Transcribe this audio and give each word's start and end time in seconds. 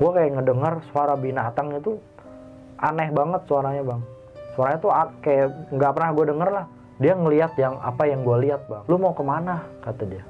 gue 0.00 0.10
kayak 0.16 0.30
ngedengar 0.40 0.80
suara 0.88 1.12
binatang 1.12 1.76
itu 1.76 2.00
aneh 2.80 3.12
banget 3.12 3.44
suaranya 3.44 3.84
bang. 3.84 4.02
Suaranya 4.56 4.78
tuh 4.80 4.92
kayak 5.20 5.48
nggak 5.76 5.92
pernah 5.92 6.10
gue 6.16 6.24
denger 6.32 6.48
lah. 6.48 6.66
Dia 7.00 7.12
ngelihat 7.16 7.52
yang 7.60 7.76
apa 7.84 8.08
yang 8.08 8.24
gue 8.24 8.36
lihat 8.48 8.64
bang. 8.64 8.82
Lu 8.88 8.96
mau 8.96 9.12
ke 9.12 9.20
mana? 9.20 9.60
kata 9.84 10.08
dia. 10.08 10.24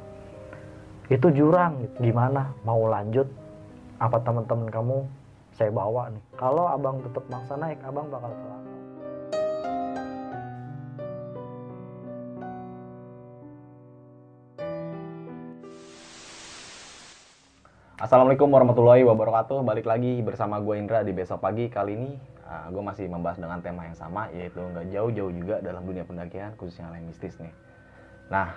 Itu 1.06 1.30
jurang. 1.30 1.87
Gimana? 2.03 2.51
Mau 2.67 2.91
lanjut. 2.91 3.30
Apa 4.03 4.19
teman-teman 4.22 4.67
kamu 4.71 4.96
saya 5.54 5.71
bawa 5.71 6.11
nih. 6.11 6.23
Kalau 6.35 6.67
abang 6.67 6.99
tetap 7.07 7.23
maksa 7.31 7.55
naik 7.55 7.79
abang 7.87 8.11
bakal 8.11 8.31
celaka 8.35 8.70
Assalamualaikum 18.01 18.48
warahmatullahi 18.48 19.05
wabarakatuh. 19.05 19.60
Balik 19.60 19.84
lagi 19.84 20.24
bersama 20.24 20.56
gue 20.56 20.73
Indra 20.80 21.05
di 21.05 21.12
besok 21.12 21.45
pagi. 21.45 21.68
Kali 21.68 22.00
ini 22.00 22.16
gue 22.72 22.80
masih 22.80 23.12
membahas 23.12 23.36
dengan 23.36 23.60
tema 23.60 23.84
yang 23.84 23.92
sama, 23.92 24.32
yaitu 24.32 24.56
nggak 24.56 24.88
jauh-jauh 24.88 25.28
juga 25.28 25.60
dalam 25.60 25.84
dunia 25.84 26.08
pendakian, 26.08 26.56
khususnya 26.56 26.88
yang 26.96 27.05
mistis 27.05 27.36
nih. 27.36 27.52
Nah, 28.32 28.56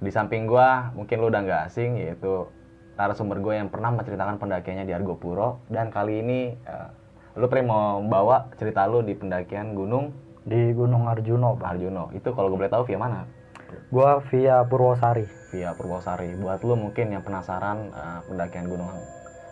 di 0.00 0.08
samping 0.08 0.48
gue, 0.48 0.68
mungkin 0.96 1.20
lu 1.20 1.28
udah 1.28 1.44
nggak 1.44 1.62
asing, 1.68 2.00
yaitu 2.00 2.48
narasumber 2.96 3.44
gue 3.44 3.60
yang 3.60 3.68
pernah 3.68 3.92
menceritakan 3.92 4.40
pendakiannya 4.40 4.88
di 4.88 4.96
Argopuro. 4.96 5.60
Dan 5.68 5.92
kali 5.92 6.24
ini, 6.24 6.56
eh, 6.56 6.88
lu 7.36 7.44
pernah 7.44 7.68
mau 7.68 8.00
bawa 8.00 8.48
cerita 8.56 8.88
lu 8.88 9.04
di 9.04 9.12
pendakian 9.12 9.76
gunung 9.76 10.16
di 10.48 10.72
Gunung 10.72 11.04
Arjuno 11.12 11.60
bang 11.60 11.76
Arjuno. 11.76 12.08
Itu 12.16 12.32
kalau 12.32 12.48
gue 12.56 12.64
boleh 12.64 12.72
tahu 12.72 12.88
via 12.88 12.96
mana? 12.96 13.28
gue 13.68 14.10
via 14.32 14.64
Purwosari 14.64 15.37
via 15.50 15.72
Purwosari. 15.74 16.34
Buat 16.36 16.60
lu 16.64 16.74
mungkin 16.76 17.12
yang 17.12 17.22
penasaran 17.24 17.90
eh, 17.92 18.20
pendakian 18.28 18.66
Gunung 18.68 18.90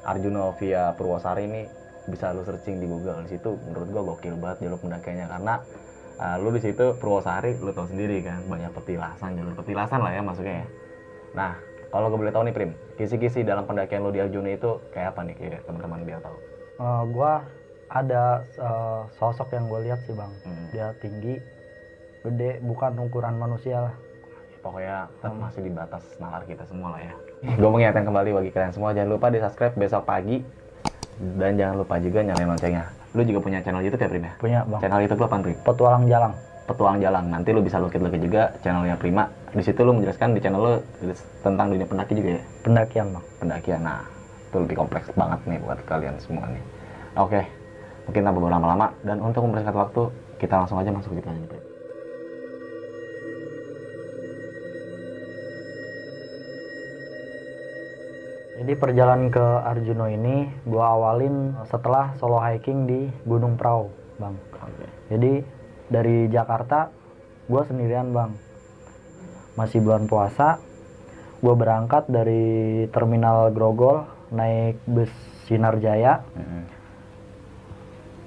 Arjuno 0.06 0.54
via 0.60 0.94
Purwosari 0.94 1.48
ini 1.48 1.62
bisa 2.06 2.30
lu 2.30 2.46
searching 2.46 2.78
di 2.78 2.86
Google. 2.86 3.26
Di 3.26 3.36
situ 3.36 3.58
menurut 3.66 3.88
gua 3.90 4.02
gokil 4.14 4.38
banget 4.38 4.68
jalur 4.68 4.78
pendakiannya 4.78 5.26
karena 5.26 5.54
eh, 6.20 6.36
lu 6.38 6.48
di 6.54 6.60
situ 6.62 6.84
Purwosari 6.96 7.58
lu 7.58 7.70
tahu 7.74 7.90
sendiri 7.90 8.22
kan 8.22 8.44
banyak 8.46 8.70
petilasan, 8.72 9.36
jalur 9.36 9.54
petilasan 9.56 10.00
lah 10.00 10.12
ya 10.14 10.22
maksudnya 10.22 10.64
ya. 10.64 10.68
Nah, 11.36 11.52
kalau 11.92 12.08
gue 12.08 12.16
boleh 12.16 12.32
tahu 12.32 12.48
nih 12.48 12.54
Prim, 12.56 12.70
kisi-kisi 12.96 13.44
dalam 13.44 13.68
pendakian 13.68 14.00
lu 14.00 14.08
di 14.08 14.24
Arjuno 14.24 14.48
itu 14.48 14.80
kayak 14.92 15.12
apa 15.12 15.20
nih 15.28 15.36
ya 15.36 15.60
teman-teman 15.68 16.00
biar 16.04 16.20
tahu. 16.24 16.36
Eh, 16.80 17.02
gua 17.12 17.44
ada 17.86 18.42
eh, 18.58 19.02
sosok 19.18 19.54
yang 19.54 19.70
gue 19.70 19.80
lihat 19.86 20.02
sih 20.04 20.14
bang 20.14 20.32
Hmm. 20.42 20.66
dia 20.74 20.90
tinggi 20.98 21.38
gede 22.26 22.58
bukan 22.58 22.98
ukuran 22.98 23.38
manusia 23.38 23.78
lah 23.78 23.94
Pokoknya 24.66 25.06
tetap 25.22 25.38
masih 25.38 25.60
di 25.62 25.70
batas 25.70 26.02
nalar 26.18 26.42
kita 26.42 26.66
semua 26.66 26.98
lah 26.98 27.00
ya. 27.06 27.14
Gue 27.54 27.70
mengingatkan 27.70 28.02
kembali 28.02 28.30
bagi 28.34 28.50
kalian 28.50 28.74
semua 28.74 28.90
jangan 28.90 29.14
lupa 29.14 29.30
di 29.30 29.38
subscribe 29.38 29.78
besok 29.78 30.02
pagi 30.02 30.42
dan 31.38 31.54
jangan 31.54 31.78
lupa 31.78 32.02
juga 32.02 32.26
nyalain 32.26 32.50
loncengnya. 32.50 32.90
Lu 33.14 33.22
juga 33.22 33.38
punya 33.46 33.62
channel 33.62 33.86
YouTube 33.86 34.02
ya 34.02 34.08
Prim 34.10 34.24
ya? 34.26 34.32
punya 34.42 34.58
bang 34.66 34.80
Channel 34.82 35.00
YouTube 35.06 35.20
lu 35.22 35.26
apa 35.30 35.36
Prim? 35.38 35.58
petualang 35.62 36.04
jalang 36.10 36.34
Petualang 36.66 36.98
Jalan. 36.98 37.30
Nanti 37.30 37.54
lu 37.54 37.62
bisa 37.62 37.78
lukit-lukit 37.78 38.18
juga 38.18 38.50
channelnya 38.58 38.98
Prima. 38.98 39.30
Di 39.54 39.62
situ 39.62 39.86
lu 39.86 39.94
menjelaskan 39.94 40.34
di 40.34 40.42
channel 40.42 40.58
lu 40.58 40.74
tentang 41.46 41.70
dunia 41.70 41.86
pendaki 41.86 42.18
juga 42.18 42.30
ya. 42.34 42.42
pendakian 42.66 43.06
bang 43.14 43.24
Pendakian. 43.38 43.80
Nah, 43.86 44.02
itu 44.50 44.56
lebih 44.58 44.74
kompleks 44.74 45.06
banget 45.14 45.46
nih 45.46 45.62
buat 45.62 45.78
kalian 45.86 46.18
semua 46.18 46.50
nih. 46.50 46.62
Oke. 47.14 47.46
Mungkin 48.10 48.22
tanpa 48.26 48.38
berlama-lama 48.42 48.90
dan 49.06 49.22
untuk 49.22 49.46
mempersingkat 49.46 49.78
waktu, 49.78 50.02
kita 50.42 50.54
langsung 50.58 50.82
aja 50.82 50.90
masuk 50.90 51.14
ke 51.14 51.22
ceritanya 51.22 51.65
jadi 58.56 58.72
perjalanan 58.72 59.28
ke 59.28 59.44
Arjuno 59.44 60.08
ini 60.08 60.48
gua 60.64 60.96
awalin 60.96 61.52
setelah 61.68 62.16
solo 62.16 62.40
hiking 62.40 62.88
di 62.88 63.00
Gunung 63.28 63.60
Prau 63.60 63.92
bang 64.16 64.32
Oke. 64.64 64.86
jadi 65.12 65.32
dari 65.92 66.26
Jakarta 66.32 66.88
gua 67.52 67.68
sendirian 67.68 68.16
bang 68.16 68.32
masih 69.60 69.84
bulan 69.84 70.08
puasa 70.08 70.56
gua 71.44 71.52
berangkat 71.52 72.08
dari 72.08 72.84
terminal 72.88 73.52
Grogol 73.52 74.08
naik 74.32 74.80
bus 74.88 75.12
Sinar 75.46 75.78
Jaya 75.78 76.24
Mm-mm. 76.34 76.62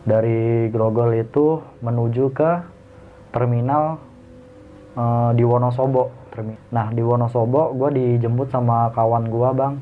dari 0.05 0.69
Grogol 0.69 1.17
itu 1.17 1.59
menuju 1.81 2.31
ke 2.31 2.51
terminal 3.33 3.99
eh, 4.97 5.31
di 5.35 5.43
Wonosobo. 5.45 6.09
Nah 6.71 6.87
di 6.95 7.03
Wonosobo 7.03 7.75
gue 7.75 7.89
dijemput 7.99 8.47
sama 8.47 8.87
kawan 8.95 9.27
gue 9.27 9.49
bang, 9.51 9.73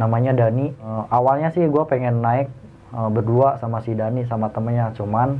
namanya 0.00 0.32
Dani. 0.32 0.72
Eh, 0.72 1.04
awalnya 1.12 1.52
sih 1.52 1.68
gue 1.68 1.84
pengen 1.84 2.24
naik 2.24 2.48
eh, 2.96 3.08
berdua 3.12 3.60
sama 3.60 3.84
si 3.84 3.92
Dani 3.92 4.24
sama 4.24 4.48
temennya, 4.48 4.96
cuman 4.96 5.36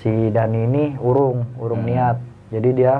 si 0.00 0.32
Dani 0.32 0.64
ini 0.64 0.84
urung, 0.96 1.44
urung 1.60 1.84
Hmm. 1.84 1.92
niat, 1.92 2.16
jadi 2.48 2.68
dia 2.72 2.94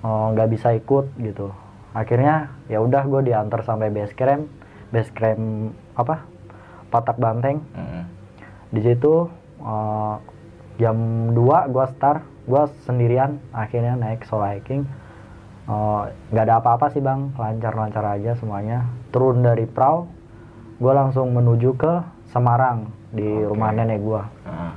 eh, 0.00 0.26
nggak 0.32 0.48
bisa 0.48 0.72
ikut 0.72 1.12
gitu. 1.20 1.52
Akhirnya 1.92 2.48
ya 2.72 2.80
udah 2.80 3.04
gue 3.04 3.28
diantar 3.28 3.60
sampai 3.60 3.92
base 3.92 4.16
camp, 4.16 4.48
base 4.88 5.12
camp 5.12 5.76
apa? 5.92 6.24
Patak 6.88 7.20
Banteng 7.20 7.60
Mm-mm. 7.76 8.02
di 8.72 8.80
situ 8.80 9.28
eh, 9.60 10.14
jam 10.80 10.96
2 11.36 11.68
gua 11.68 11.84
start 11.92 12.24
gua 12.48 12.64
sendirian 12.88 13.36
akhirnya 13.52 13.92
naik 13.92 14.24
solo 14.24 14.48
hiking 14.48 14.88
Eh, 15.68 16.02
nggak 16.32 16.44
ada 16.48 16.64
apa-apa 16.64 16.88
sih 16.88 17.04
bang. 17.04 17.28
Lancar-lancar 17.36 18.16
aja 18.16 18.32
semuanya. 18.40 18.88
Turun 19.12 19.44
dari 19.44 19.68
perahu 19.68 20.08
gua 20.80 21.04
langsung 21.04 21.36
menuju 21.36 21.76
ke 21.76 21.92
Semarang 22.32 22.88
di 23.12 23.24
Oke. 23.24 23.52
rumah 23.52 23.70
nenek 23.76 24.00
gua. 24.00 24.24
Heeh. 24.48 24.74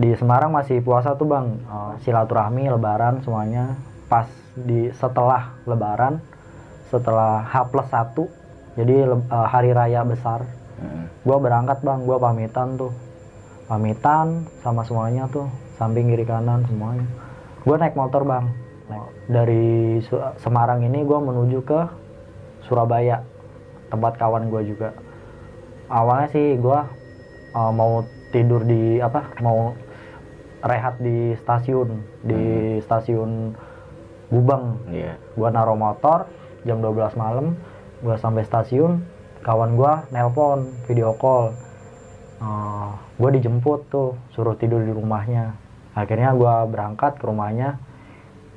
di 0.00 0.16
Semarang 0.16 0.48
masih 0.52 0.80
puasa 0.84 1.16
tuh 1.16 1.28
bang. 1.28 1.56
Eh, 1.56 1.92
silaturahmi 2.04 2.68
lebaran 2.68 3.24
semuanya. 3.24 3.80
Pas 4.12 4.28
di 4.52 4.92
setelah 4.92 5.56
lebaran 5.64 6.20
setelah 6.92 7.46
H 7.46 7.70
plus 7.72 7.88
1 7.88 8.28
jadi 8.76 9.08
eh, 9.16 9.46
hari 9.48 9.72
raya 9.72 10.04
besar. 10.04 10.44
Mm-mm. 10.80 11.08
gua 11.24 11.40
berangkat 11.40 11.80
bang. 11.80 12.04
Gua 12.04 12.20
pamitan 12.20 12.76
tuh. 12.76 12.92
Pamitan 13.64 14.44
sama 14.60 14.84
semuanya 14.84 15.24
tuh. 15.32 15.48
Samping 15.80 16.12
kiri 16.12 16.28
kanan 16.28 16.68
semuanya. 16.68 17.08
Gua 17.64 17.80
naik 17.80 17.96
motor 17.96 18.28
bang 18.28 18.69
dari 19.30 19.98
Semarang 20.40 20.82
ini 20.82 21.06
gua 21.06 21.22
menuju 21.22 21.62
ke 21.62 21.80
Surabaya 22.66 23.22
tempat 23.90 24.18
kawan 24.18 24.50
gua 24.50 24.62
juga. 24.62 24.90
Awalnya 25.90 26.28
sih 26.30 26.48
gua 26.58 26.86
uh, 27.54 27.72
mau 27.74 28.06
tidur 28.30 28.62
di 28.62 29.02
apa 29.02 29.26
mau 29.42 29.74
rehat 30.62 31.00
di 31.00 31.34
stasiun 31.40 32.04
di 32.22 32.42
stasiun 32.84 33.54
Gubeng. 34.30 34.78
Iya. 34.86 35.18
gua 35.34 35.50
naruh 35.50 35.74
motor 35.74 36.30
jam 36.62 36.78
12 36.78 37.18
malam 37.18 37.58
gua 37.98 38.14
sampai 38.14 38.46
stasiun 38.46 39.02
kawan 39.42 39.74
gua 39.74 40.06
nelpon 40.14 40.70
video 40.86 41.10
call. 41.18 41.50
Eh, 42.40 42.90
gua 43.18 43.30
dijemput 43.34 43.90
tuh 43.90 44.14
suruh 44.30 44.54
tidur 44.54 44.86
di 44.86 44.94
rumahnya. 44.94 45.58
Akhirnya 45.98 46.30
gua 46.38 46.62
berangkat 46.70 47.18
ke 47.18 47.26
rumahnya 47.26 47.82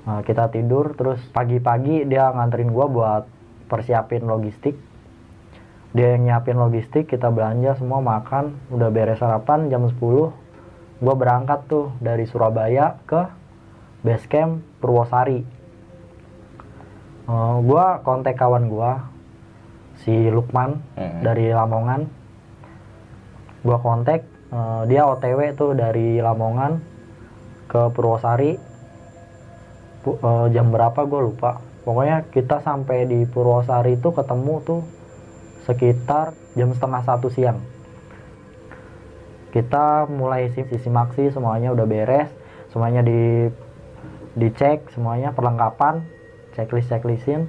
Eh, 0.04 0.22
kita 0.28 0.52
tidur 0.52 1.00
terus 1.00 1.24
pagi-pagi 1.32 2.04
dia 2.04 2.28
nganterin 2.28 2.76
gua 2.76 2.92
buat 2.92 3.24
persiapin 3.72 4.28
logistik. 4.28 4.76
Dia 5.96 6.18
yang 6.18 6.28
nyiapin 6.28 6.60
logistik 6.60 7.08
kita 7.08 7.32
belanja 7.32 7.80
semua 7.80 8.04
makan 8.04 8.58
udah 8.68 8.90
beres 8.92 9.24
sarapan 9.24 9.72
jam 9.72 9.88
10 9.88 9.96
gua 11.00 11.16
berangkat 11.16 11.72
tuh 11.72 11.96
dari 12.04 12.28
Surabaya 12.28 13.00
ke 13.08 13.32
base 14.04 14.28
camp 14.28 14.60
Purwosari. 14.84 15.40
Eh, 17.24 17.56
gua 17.64 18.04
kontak 18.04 18.36
kawan 18.36 18.68
gua 18.68 19.08
si 20.04 20.12
Lukman 20.28 20.84
Mm-mm. 21.00 21.24
dari 21.24 21.48
Lamongan. 21.48 22.12
Gua 23.64 23.80
kontak 23.80 24.28
eh, 24.52 24.82
dia 24.92 25.08
OTW 25.08 25.56
tuh 25.56 25.72
dari 25.80 26.20
Lamongan 26.20 26.92
ke 27.72 27.88
Purwosari 27.96 28.73
Eh, 30.04 30.48
jam 30.52 30.68
berapa 30.68 31.08
gue 31.08 31.22
lupa. 31.32 31.64
Pokoknya 31.88 32.28
kita 32.28 32.60
sampai 32.60 33.08
di 33.08 33.24
Purwosari 33.24 33.96
itu 33.96 34.12
ketemu 34.12 34.56
tuh 34.64 34.82
sekitar 35.64 36.36
jam 36.60 36.76
setengah 36.76 37.02
satu 37.08 37.32
siang. 37.32 37.64
Kita 39.56 40.12
mulai 40.12 40.52
sisi 40.52 40.92
maksi 40.92 41.32
semuanya 41.32 41.72
udah 41.72 41.88
beres 41.88 42.28
semuanya 42.76 43.06
di 43.06 43.48
dicek 44.34 44.90
semuanya 44.98 45.30
perlengkapan 45.30 46.02
checklist 46.58 46.90
checklistin 46.90 47.46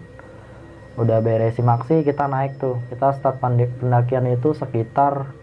udah 1.01 1.25
beres 1.25 1.59
simaksi 1.59 2.07
kita 2.07 2.31
naik 2.31 2.63
tuh. 2.63 2.79
Kita 2.87 3.19
start 3.19 3.43
pendakian 3.43 4.31
itu 4.31 4.55
sekitar 4.55 5.35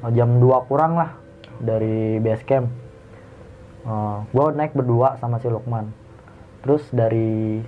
eh, 0.00 0.10
jam 0.16 0.40
2 0.40 0.64
kurang 0.64 0.96
lah 0.96 1.12
dari 1.60 2.16
base 2.24 2.44
camp. 2.48 2.72
Gue 4.32 4.46
naik 4.52 4.72
berdua 4.72 5.16
sama 5.20 5.40
si 5.40 5.48
Lukman 5.48 6.07
terus 6.62 6.82
dari 6.90 7.62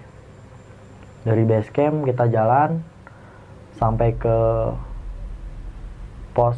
dari 1.22 1.42
base 1.44 1.70
camp 1.70 2.08
kita 2.08 2.26
jalan 2.28 2.80
sampai 3.76 4.16
ke 4.16 4.38
pos 6.32 6.56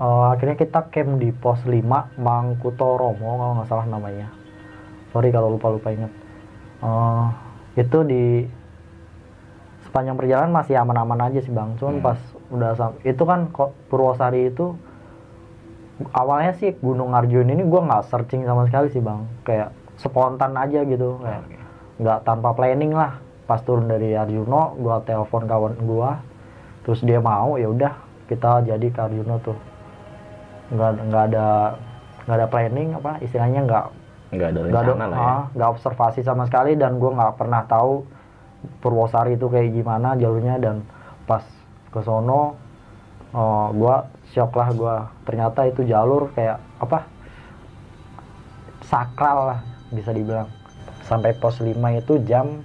eh, 0.00 0.26
akhirnya 0.34 0.56
kita 0.58 0.80
camp 0.90 1.20
di 1.22 1.30
pos 1.30 1.62
5 1.66 2.10
Mangkutoromo 2.18 3.30
kalau 3.38 3.52
nggak 3.60 3.68
salah 3.70 3.86
namanya. 3.86 4.28
Sorry 5.14 5.30
kalau 5.30 5.54
lupa 5.54 5.70
lupa 5.70 5.94
ingat. 5.94 6.10
Eh, 6.82 7.24
itu 7.78 7.98
di 8.02 8.24
sepanjang 9.86 10.18
perjalanan 10.18 10.50
masih 10.50 10.74
aman-aman 10.74 11.30
aja 11.30 11.38
sih 11.38 11.54
bang. 11.54 11.78
Cuman 11.78 12.02
Hmm. 12.02 12.06
pas 12.06 12.18
udah 12.50 12.70
sam- 12.74 12.98
itu 13.06 13.22
kan 13.22 13.46
Purwosari 13.86 14.50
itu 14.50 14.74
awalnya 16.10 16.50
sih 16.58 16.74
Gunung 16.82 17.14
Arjun 17.14 17.46
ini 17.46 17.62
gua 17.62 17.86
nggak 17.86 18.10
searching 18.10 18.42
sama 18.42 18.66
sekali 18.66 18.90
sih 18.90 18.98
bang. 18.98 19.22
Kayak 19.46 19.70
spontan 20.04 20.52
aja 20.52 20.84
gitu. 20.84 21.16
Kayak 21.24 21.42
Oke. 21.48 21.56
nggak 22.04 22.18
tanpa 22.28 22.52
planning 22.52 22.92
lah. 22.92 23.16
Pas 23.48 23.60
turun 23.64 23.88
dari 23.88 24.12
Arjuno 24.12 24.76
gua 24.76 25.00
telepon 25.04 25.48
kawan 25.48 25.74
gua. 25.88 26.20
Terus 26.84 27.00
dia 27.00 27.20
mau 27.20 27.56
ya 27.56 27.72
udah 27.72 27.92
kita 28.28 28.68
jadi 28.68 28.86
ke 28.92 29.00
Arjuno 29.00 29.40
tuh. 29.40 29.56
Nggak 30.72 30.90
nggak 31.08 31.24
ada 31.32 31.46
nggak 32.24 32.36
ada 32.40 32.48
planning 32.48 32.88
apa 32.96 33.20
istilahnya 33.20 33.60
nggak 33.68 33.84
nggak 34.32 34.48
ada 34.48 34.60
nggak 34.64 34.82
ada 34.82 34.92
lah 34.96 35.08
ya. 35.12 35.20
ah, 35.20 35.42
nggak 35.52 35.68
observasi 35.76 36.20
sama 36.24 36.48
sekali 36.48 36.76
dan 36.76 36.96
gua 37.00 37.12
nggak 37.16 37.34
pernah 37.40 37.64
tahu 37.64 38.04
Purwosari 38.80 39.36
itu 39.36 39.48
kayak 39.48 39.72
gimana 39.72 40.16
jalurnya. 40.16 40.56
Dan 40.60 40.84
pas 41.24 41.44
ke 41.92 42.00
sono 42.04 42.56
oh, 43.32 43.66
gua 43.72 44.08
shock 44.32 44.52
lah 44.56 44.68
gua. 44.72 44.96
Ternyata 45.28 45.68
itu 45.68 45.84
jalur 45.84 46.32
kayak 46.32 46.60
apa 46.80 47.08
sakral 48.84 49.48
lah 49.48 49.73
bisa 49.90 50.14
dibilang. 50.14 50.48
Sampai 51.04 51.36
pos 51.36 51.60
5 51.60 51.74
itu 51.92 52.16
jam 52.24 52.64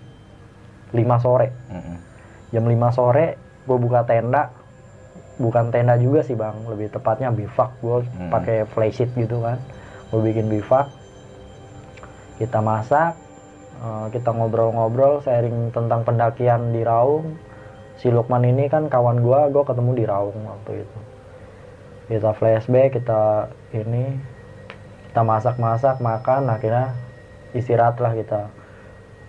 5 0.92 1.20
sore. 1.20 1.52
Mm-mm. 1.70 1.98
jam 2.50 2.66
5 2.66 2.98
sore 2.98 3.38
gue 3.66 3.78
buka 3.78 4.04
tenda. 4.04 4.50
Bukan 5.40 5.72
tenda 5.72 5.96
juga 5.96 6.24
sih 6.24 6.36
bang. 6.36 6.56
Lebih 6.68 6.92
tepatnya 6.92 7.32
bivak. 7.32 7.72
Gue 7.80 8.04
Hmm. 8.16 8.28
pakai 8.28 8.68
flysheet 8.68 9.12
gitu 9.16 9.40
kan. 9.40 9.60
Gue 10.10 10.20
bikin 10.24 10.48
bivak. 10.48 10.88
Kita 12.38 12.60
masak 12.60 13.16
eh, 13.80 14.08
kita 14.12 14.36
ngobrol-ngobrol 14.36 15.24
sharing 15.24 15.72
tentang 15.72 16.04
pendakian 16.04 16.76
di 16.76 16.84
Raung. 16.84 17.40
Si 17.96 18.08
Lukman 18.08 18.44
ini 18.44 18.68
kan 18.68 18.88
kawan 18.88 19.20
gue 19.20 19.40
gue 19.52 19.64
ketemu 19.64 19.92
di 19.96 20.04
Raung 20.04 20.40
waktu 20.44 20.84
itu. 20.84 21.00
Kita 22.10 22.34
flashback 22.34 22.98
kita 22.98 23.48
ini 23.72 24.18
kita 25.08 25.22
masak-masak 25.22 26.00
makan 26.00 26.50
akhirnya 26.50 26.92
istirahat 27.56 27.98
lah 28.02 28.14
kita. 28.14 28.50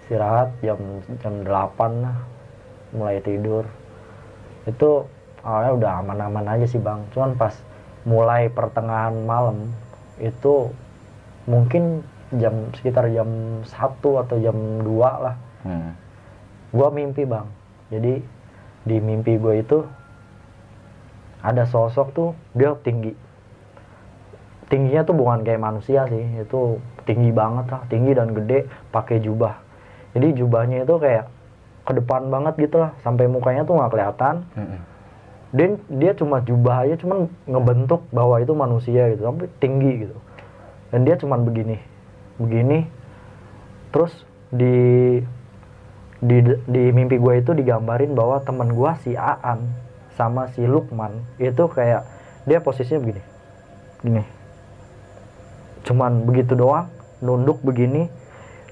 Istirahat 0.05 0.55
jam 0.64 0.78
jam 1.20 1.34
8 1.44 2.05
lah. 2.05 2.17
Mulai 2.96 3.22
tidur. 3.22 3.64
Itu 4.67 5.06
awalnya 5.40 5.72
udah 5.76 5.93
aman-aman 6.05 6.46
aja 6.58 6.67
sih 6.67 6.81
bang. 6.82 7.05
Cuman 7.14 7.38
pas 7.38 7.55
mulai 8.05 8.49
pertengahan 8.49 9.12
malam 9.28 9.70
itu 10.20 10.72
mungkin 11.44 12.05
jam 12.37 12.72
sekitar 12.76 13.11
jam 13.11 13.62
1 13.64 13.70
atau 14.00 14.37
jam 14.40 14.56
2 14.84 15.25
lah. 15.25 15.37
Hmm. 15.61 15.93
gua 16.73 16.88
mimpi 16.88 17.28
bang. 17.28 17.44
Jadi 17.90 18.23
di 18.81 18.96
mimpi 19.02 19.37
gue 19.37 19.61
itu 19.61 19.78
ada 21.40 21.64
sosok 21.69 22.08
tuh 22.14 22.31
dia 22.56 22.73
tinggi. 22.81 23.12
Tingginya 24.70 25.02
tuh 25.02 25.16
bukan 25.19 25.43
kayak 25.43 25.61
manusia 25.61 26.06
sih. 26.06 26.25
Itu 26.38 26.78
tinggi 27.11 27.35
banget 27.35 27.67
lah 27.67 27.83
tinggi 27.91 28.15
dan 28.15 28.31
gede 28.31 28.71
pakai 28.95 29.19
jubah. 29.19 29.59
Jadi 30.15 30.39
jubahnya 30.39 30.87
itu 30.87 30.95
kayak 31.03 31.27
ke 31.83 31.93
depan 31.99 32.31
banget 32.31 32.71
gitu 32.71 32.87
lah 32.87 32.95
sampai 33.03 33.27
mukanya 33.27 33.67
tuh 33.67 33.75
nggak 33.75 33.91
kelihatan. 33.91 34.47
Mm-mm. 34.55 34.81
dan 35.51 35.83
dia 35.91 36.15
cuma 36.15 36.39
jubah 36.47 36.87
aja 36.87 36.95
cuman 37.03 37.27
ngebentuk 37.51 38.07
bahwa 38.15 38.39
itu 38.39 38.55
manusia 38.55 39.11
gitu 39.11 39.27
sampai 39.27 39.51
tinggi 39.59 40.07
gitu. 40.07 40.15
Dan 40.95 41.03
dia 41.03 41.19
cuman 41.19 41.43
begini 41.43 41.83
begini. 42.39 42.87
Terus 43.91 44.15
di 44.55 45.19
di 46.23 46.39
di 46.47 46.83
mimpi 46.95 47.19
gue 47.19 47.43
itu 47.43 47.51
digambarin 47.51 48.15
bahwa 48.15 48.39
teman 48.47 48.71
gue 48.71 48.93
si 49.03 49.19
Aan 49.19 49.67
sama 50.15 50.47
si 50.55 50.62
Lukman 50.62 51.19
itu 51.43 51.67
kayak 51.67 52.07
dia 52.47 52.62
posisinya 52.62 53.03
begini 53.03 53.23
gini. 54.07 54.23
Cuman 55.83 56.29
begitu 56.29 56.55
doang 56.55 56.87
nunduk 57.20 57.61
begini 57.61 58.08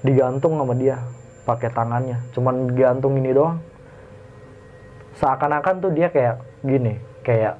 digantung 0.01 0.57
sama 0.57 0.73
dia 0.75 0.97
pakai 1.45 1.69
tangannya. 1.73 2.17
Cuman 2.33 2.69
digantung 2.73 3.17
ini 3.17 3.33
doang. 3.33 3.57
Seakan-akan 5.17 5.75
tuh 5.81 5.91
dia 5.93 6.07
kayak 6.13 6.41
gini 6.63 7.01
kayak 7.25 7.59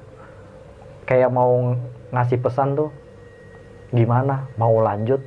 kayak 1.04 1.30
mau 1.30 1.74
ngasih 2.14 2.38
pesan 2.38 2.78
tuh 2.78 2.90
gimana? 3.90 4.46
Mau 4.54 4.78
lanjut? 4.78 5.18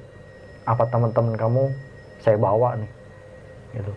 Apa 0.64 0.88
teman-teman 0.88 1.36
kamu 1.36 1.64
saya 2.24 2.40
bawa 2.40 2.80
nih? 2.80 2.92
Gitu. 3.76 3.92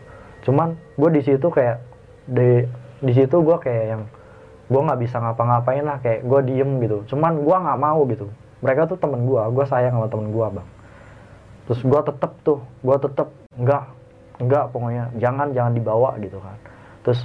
Cuman 0.50 0.74
gue 0.98 1.10
di 1.14 1.22
situ 1.22 1.46
kayak 1.46 1.78
di 2.26 2.66
di 3.00 3.12
situ 3.14 3.38
gue 3.38 3.56
kayak 3.62 3.84
yang 3.86 4.02
gue 4.66 4.80
nggak 4.82 4.98
bisa 4.98 5.22
ngapa-ngapain 5.22 5.86
lah 5.86 6.02
kayak 6.02 6.26
gue 6.26 6.40
diem 6.50 6.82
gitu. 6.82 7.14
Cuman 7.14 7.40
gue 7.40 7.56
nggak 7.56 7.78
mau 7.78 8.02
gitu. 8.10 8.26
Mereka 8.60 8.90
tuh 8.90 8.98
temen 8.98 9.24
gue 9.24 9.40
gue 9.40 9.64
sayang 9.64 9.94
sama 9.96 10.10
temen 10.10 10.34
gue 10.34 10.46
bang 10.60 10.68
terus 11.66 11.80
gue 11.82 12.00
tetep 12.06 12.32
tuh 12.46 12.58
gue 12.80 12.96
tetep 13.02 13.28
enggak 13.58 13.96
enggak 14.40 14.68
pokoknya. 14.72 15.04
Jangan 15.16 15.52
jangan 15.56 15.72
dibawa 15.72 16.16
gitu 16.20 16.38
kan. 16.40 16.56
Terus 17.04 17.20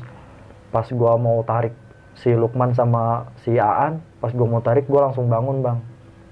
pas 0.71 0.87
gua 0.87 1.19
mau 1.19 1.43
tarik 1.43 1.75
si 2.15 2.31
Lukman 2.31 2.71
sama 2.75 3.27
si 3.43 3.59
Aan 3.59 3.99
pas 4.23 4.31
gua 4.31 4.47
mau 4.47 4.61
tarik 4.63 4.87
gua 4.87 5.11
langsung 5.11 5.27
bangun 5.27 5.59
bang. 5.59 5.79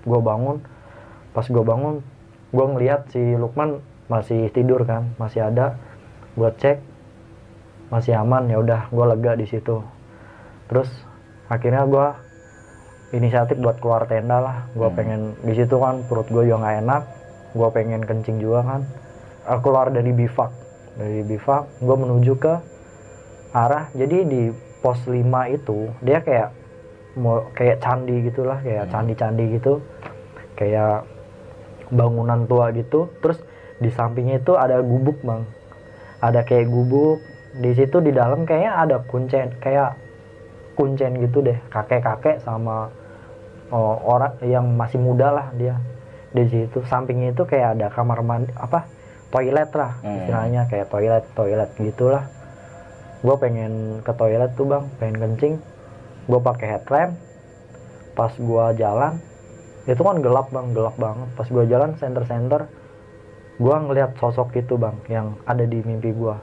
Gua 0.08 0.20
bangun. 0.24 0.58
Pas 1.36 1.46
gua 1.52 1.64
bangun 1.64 2.00
gua 2.56 2.66
ngelihat 2.76 3.12
si 3.12 3.20
Lukman 3.36 3.84
masih 4.08 4.50
tidur 4.56 4.88
kan 4.88 5.12
masih 5.20 5.44
ada. 5.44 5.76
Gua 6.40 6.56
cek 6.56 6.80
masih 7.92 8.16
aman. 8.16 8.48
Ya 8.48 8.58
udah 8.64 8.82
gua 8.94 9.12
lega 9.12 9.36
di 9.36 9.46
situ. 9.50 9.84
Terus 10.72 10.88
akhirnya 11.52 11.84
gua 11.84 12.16
inisiatif 13.10 13.58
buat 13.60 13.82
keluar 13.84 14.08
tenda 14.08 14.40
lah. 14.40 14.58
Gua 14.78 14.88
Hmm. 14.88 14.96
pengen 14.96 15.22
di 15.44 15.54
situ 15.58 15.76
kan 15.76 16.06
perut 16.08 16.30
gua 16.32 16.48
juga 16.48 16.64
nggak 16.64 16.78
enak 16.88 17.04
gua 17.54 17.70
pengen 17.74 18.06
kencing 18.06 18.38
juga 18.42 18.66
kan. 18.66 18.82
Aku 19.50 19.70
keluar 19.70 19.90
dari 19.90 20.14
bivak. 20.14 20.52
Dari 21.00 21.26
bivak 21.26 21.82
gua 21.82 21.96
menuju 21.98 22.34
ke 22.38 22.54
arah. 23.56 23.90
Jadi 23.98 24.18
di 24.26 24.42
pos 24.80 25.04
5 25.10 25.50
itu 25.52 25.90
dia 26.00 26.22
kayak 26.24 26.56
mau 27.20 27.50
kayak 27.52 27.82
candi 27.84 28.16
gitulah 28.30 28.62
kayak 28.62 28.88
Hmm. 28.88 28.92
candi-candi 28.94 29.46
gitu. 29.58 29.82
Kayak 30.54 31.08
bangunan 31.90 32.46
tua 32.46 32.70
gitu. 32.76 33.10
Terus 33.24 33.40
di 33.80 33.90
sampingnya 33.90 34.44
itu 34.44 34.54
ada 34.54 34.80
gubuk 34.84 35.20
bang. 35.26 35.44
Ada 36.22 36.46
kayak 36.46 36.70
gubuk. 36.70 37.24
Di 37.50 37.74
situ 37.74 37.98
di 38.04 38.14
dalam 38.14 38.46
kayaknya 38.46 38.74
ada 38.78 38.98
kuncen 39.10 39.58
kayak 39.58 39.98
kuncen 40.78 41.18
gitu 41.18 41.42
deh. 41.42 41.58
Kakek-kakek 41.74 42.46
sama 42.46 42.94
oh, 43.74 43.96
orang 44.06 44.38
yang 44.46 44.66
masih 44.78 45.02
muda 45.02 45.34
lah 45.34 45.48
dia 45.58 45.78
di 46.30 46.44
situ 46.46 46.86
sampingnya 46.86 47.34
itu 47.34 47.44
kayak 47.44 47.78
ada 47.78 47.88
kamar 47.90 48.22
mandi 48.22 48.54
apa 48.54 48.86
toilet 49.30 49.70
lah 49.74 49.98
Hmm. 50.00 50.14
istilahnya 50.20 50.62
kayak 50.66 50.88
toilet 50.88 51.26
toilet 51.34 51.70
gitulah. 51.76 52.26
Gue 53.20 53.36
pengen 53.36 54.00
ke 54.00 54.14
toilet 54.14 54.54
tuh 54.54 54.66
bang 54.66 54.86
pengen 54.96 55.18
kencing. 55.20 55.56
Gue 56.26 56.40
pakai 56.40 56.78
headlamp. 56.78 57.14
Pas 58.14 58.32
gue 58.32 58.66
jalan 58.76 59.18
itu 59.86 60.00
kan 60.00 60.18
gelap 60.20 60.48
bang 60.50 60.68
gelap 60.72 60.96
banget. 60.96 61.30
Pas 61.34 61.48
gue 61.48 61.64
jalan 61.66 61.94
center 61.96 62.24
center 62.26 62.62
gue 63.56 63.76
ngeliat 63.76 64.16
sosok 64.16 64.56
itu 64.56 64.76
bang 64.76 64.96
yang 65.08 65.36
ada 65.44 65.68
di 65.68 65.84
mimpi 65.84 66.16
gue 66.16 66.36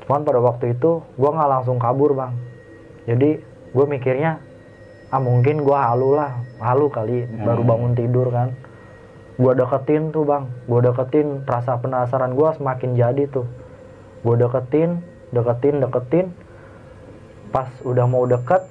cuman 0.00 0.24
pada 0.24 0.40
waktu 0.40 0.72
itu 0.72 1.04
gue 1.04 1.28
nggak 1.28 1.50
langsung 1.50 1.76
kabur 1.76 2.16
bang. 2.16 2.32
Jadi 3.04 3.36
gue 3.68 3.84
mikirnya 3.84 4.40
ah 5.08 5.20
mungkin 5.20 5.60
gue 5.60 5.76
halu 5.76 6.16
lah 6.16 6.32
halu 6.56 6.88
kali 6.88 7.28
baru 7.38 7.60
Hmm. 7.60 7.68
bangun 7.68 7.92
tidur 7.92 8.28
kan 8.28 8.56
gue 9.38 9.52
deketin 9.54 10.10
tuh 10.10 10.26
bang. 10.26 10.50
Gue 10.66 10.82
deketin 10.82 11.46
rasa 11.46 11.78
penasaran 11.78 12.34
gue 12.34 12.48
semakin 12.58 12.90
jadi 12.98 13.24
tuh. 13.30 13.46
Gue 14.26 14.34
deketin 14.34 14.98
deketin 15.30 15.78
deketin. 15.78 16.26
Pas 17.54 17.70
udah 17.86 18.04
mau 18.10 18.26
deket 18.26 18.66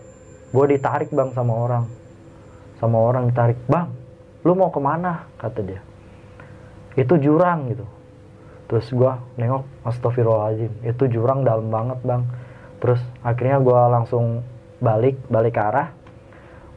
gue 0.52 0.66
ditarik 0.76 1.10
bang 1.16 1.32
sama 1.32 1.54
orang. 1.56 1.86
Sama 2.78 3.00
orang 3.00 3.32
ditarik 3.32 3.58
bang 3.66 3.98
lu 4.48 4.56
mau 4.56 4.72
ke 4.72 4.80
mana? 4.80 5.28
kata 5.40 5.60
dia. 5.60 5.82
Itu 6.96 7.20
jurang 7.20 7.68
gitu. 7.72 7.84
Terus 8.68 8.88
gue 8.92 9.12
nengok 9.40 9.64
astagfirullahaladzim 9.88 10.72
itu 10.84 11.04
jurang 11.12 11.48
dalam 11.48 11.72
banget 11.72 12.00
bang. 12.04 12.24
Terus 12.84 13.00
akhirnya 13.24 13.64
gue 13.64 13.82
langsung 13.92 14.44
balik 14.84 15.16
balik 15.32 15.56
ke 15.56 15.62
arah. 15.64 15.92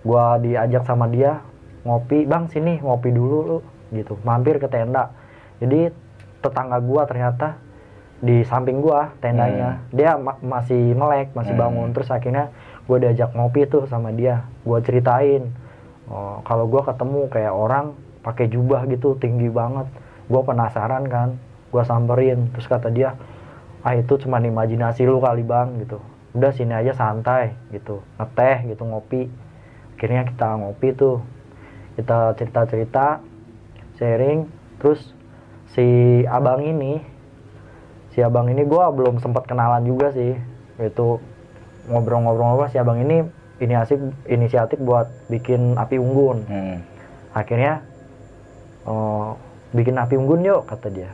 Gue 0.02 0.25
diajak 0.47 0.87
sama 0.87 1.11
dia 1.11 1.42
ngopi 1.80 2.28
bang 2.28 2.44
sini 2.50 2.76
ngopi 2.80 3.09
dulu 3.09 3.38
lu 3.47 3.59
gitu. 3.90 4.18
Mampir 4.23 4.59
ke 4.59 4.66
tenda. 4.66 5.11
Jadi 5.59 5.92
tetangga 6.40 6.80
gua 6.80 7.04
ternyata 7.04 7.61
di 8.20 8.44
samping 8.44 8.85
gua 8.85 9.16
tendanya 9.20 9.80
dia 9.97 10.16
ma- 10.20 10.37
masih 10.40 10.92
melek 10.92 11.32
masih 11.32 11.56
Hmm. 11.56 11.62
bangun. 11.68 11.88
Terus 11.97 12.09
akhirnya 12.12 12.52
gue 12.85 12.97
diajak 13.00 13.32
ngopi 13.32 13.64
tuh 13.64 13.87
sama 13.87 14.11
dia. 14.11 14.44
Gue 14.66 14.82
ceritain 14.82 15.47
oh, 16.11 16.42
kalau 16.42 16.66
gue 16.66 16.82
ketemu 16.82 17.30
kayak 17.30 17.54
orang 17.54 17.94
pakai 18.20 18.50
jubah 18.50 18.85
gitu 18.90 19.14
tinggi 19.16 19.47
banget. 19.47 19.87
Gue 20.26 20.42
penasaran 20.42 21.06
kan 21.06 21.38
gue 21.70 21.82
samperin. 21.87 22.50
Terus 22.52 22.66
kata 22.66 22.90
dia 22.90 23.14
ah 23.80 23.94
itu 23.97 24.20
cuma 24.20 24.37
imajinasi 24.37 25.09
lu 25.09 25.23
kali 25.23 25.40
bang 25.40 25.80
gitu. 25.80 26.02
Udah 26.37 26.52
sini 26.52 26.76
aja 26.76 26.92
santai 26.92 27.56
gitu. 27.73 28.04
Ngeteh 28.20 28.75
gitu 28.75 28.82
ngopi. 28.85 29.30
Akhirnya 29.97 30.28
kita 30.28 30.49
ngopi 30.61 30.88
tuh. 30.92 31.25
Kita 31.97 32.37
cerita 32.37 32.61
cerita 32.68 33.04
sharing. 34.00 34.49
Terus 34.80 35.12
si 35.76 35.85
abang 36.25 36.64
ini 36.64 37.04
si 38.11 38.25
abang 38.25 38.49
ini 38.49 38.64
gue 38.64 38.85
belum 38.97 39.21
sempat 39.21 39.45
kenalan 39.45 39.85
juga 39.85 40.16
sih. 40.16 40.35
Itu 40.80 41.21
ngobrol-ngobrol 41.92 42.73
si 42.73 42.80
abang 42.80 42.97
ini 43.04 43.28
inisiatif 43.61 44.00
inisiatif 44.25 44.80
buat 44.80 45.12
bikin 45.28 45.76
api 45.76 46.00
unggun. 46.00 46.49
Hmm. 46.49 46.78
akhirnya 47.30 47.87
oh, 48.90 49.38
bikin 49.71 49.95
api 49.95 50.19
unggun 50.19 50.42
yuk 50.42 50.66
kata 50.66 50.88
dia. 50.90 51.12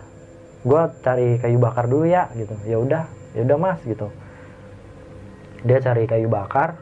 Gue 0.65 0.81
cari 1.05 1.37
kayu 1.43 1.61
bakar 1.61 1.91
dulu 1.91 2.09
ya 2.09 2.31
gitu. 2.39 2.55
Ya 2.65 2.79
udah 2.81 3.03
ya 3.35 3.45
udah 3.45 3.57
mas 3.59 3.83
gitu. 3.85 4.09
Dia 5.67 5.83
cari 5.83 6.07
kayu 6.09 6.31
bakar 6.31 6.79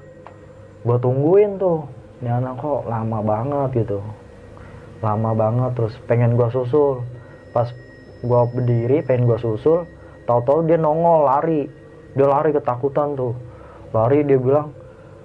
gue 0.85 0.97
tungguin 1.01 1.57
tuh. 1.59 1.89
Ini 2.23 2.31
anak 2.41 2.63
kok 2.63 2.87
lama 2.87 3.19
banget 3.27 3.85
gitu 3.85 3.99
lama 5.03 5.31
banget 5.35 5.71
terus 5.79 5.95
pengen 6.07 6.37
gue 6.39 6.49
susul. 6.53 7.03
Pas 7.51 7.71
gue 8.25 8.41
berdiri 8.55 9.05
pengen 9.05 9.31
gue 9.31 9.39
susul 9.39 9.87
tahu-tahu 10.25 10.69
dia 10.69 10.79
nongol 10.81 11.29
lari. 11.29 11.71
Dia 12.15 12.27
lari 12.31 12.51
ketakutan 12.55 13.19
tuh. 13.19 13.35
Lari 13.95 14.27
dia 14.27 14.39
bilang 14.39 14.75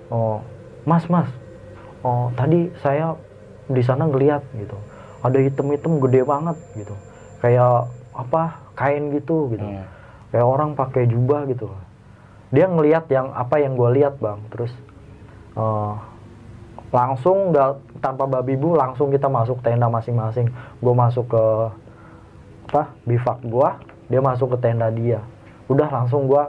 oh 0.09 0.41
mas 0.87 1.05
mas 1.05 1.29
oh 2.01 2.31
tadi 2.33 2.71
saya 2.81 3.13
di 3.69 3.81
sana 3.83 4.09
ngeliat 4.09 4.41
gitu. 4.57 4.77
Ada 5.19 5.37
hitam-hitam 5.43 5.99
gede 5.99 6.21
banget 6.23 6.57
gitu. 6.77 6.95
Kayak 7.43 7.91
apa 8.15 8.59
kain 8.75 9.11
gitu 9.15 9.51
gitu. 9.51 9.63
Hmm. 9.63 9.85
kayak 10.29 10.45
orang 10.45 10.77
pakai 10.77 11.09
jubah 11.09 11.49
gitu. 11.49 11.69
Dia 12.49 12.65
ngeliat 12.69 13.09
yang 13.09 13.33
apa 13.33 13.61
yang 13.61 13.77
gue 13.77 13.89
lihat 14.01 14.17
bang. 14.21 14.39
Terus 14.53 14.73
eh, 15.57 15.93
langsung 16.89 17.53
nggak 17.53 17.88
tanpa 17.99 18.25
babi 18.25 18.55
bu 18.55 18.75
langsung 18.75 19.11
kita 19.11 19.27
masuk 19.27 19.59
tenda 19.63 19.91
masing-masing. 19.91 20.49
Gue 20.79 20.93
masuk 20.95 21.31
ke 21.31 21.43
apa 22.69 22.93
bivak 23.01 23.41
gue 23.41 23.69
dia 24.09 24.21
masuk 24.23 24.55
ke 24.55 24.57
tenda 24.63 24.89
dia. 24.89 25.21
Udah 25.69 25.87
langsung 25.91 26.25
gue 26.25 26.43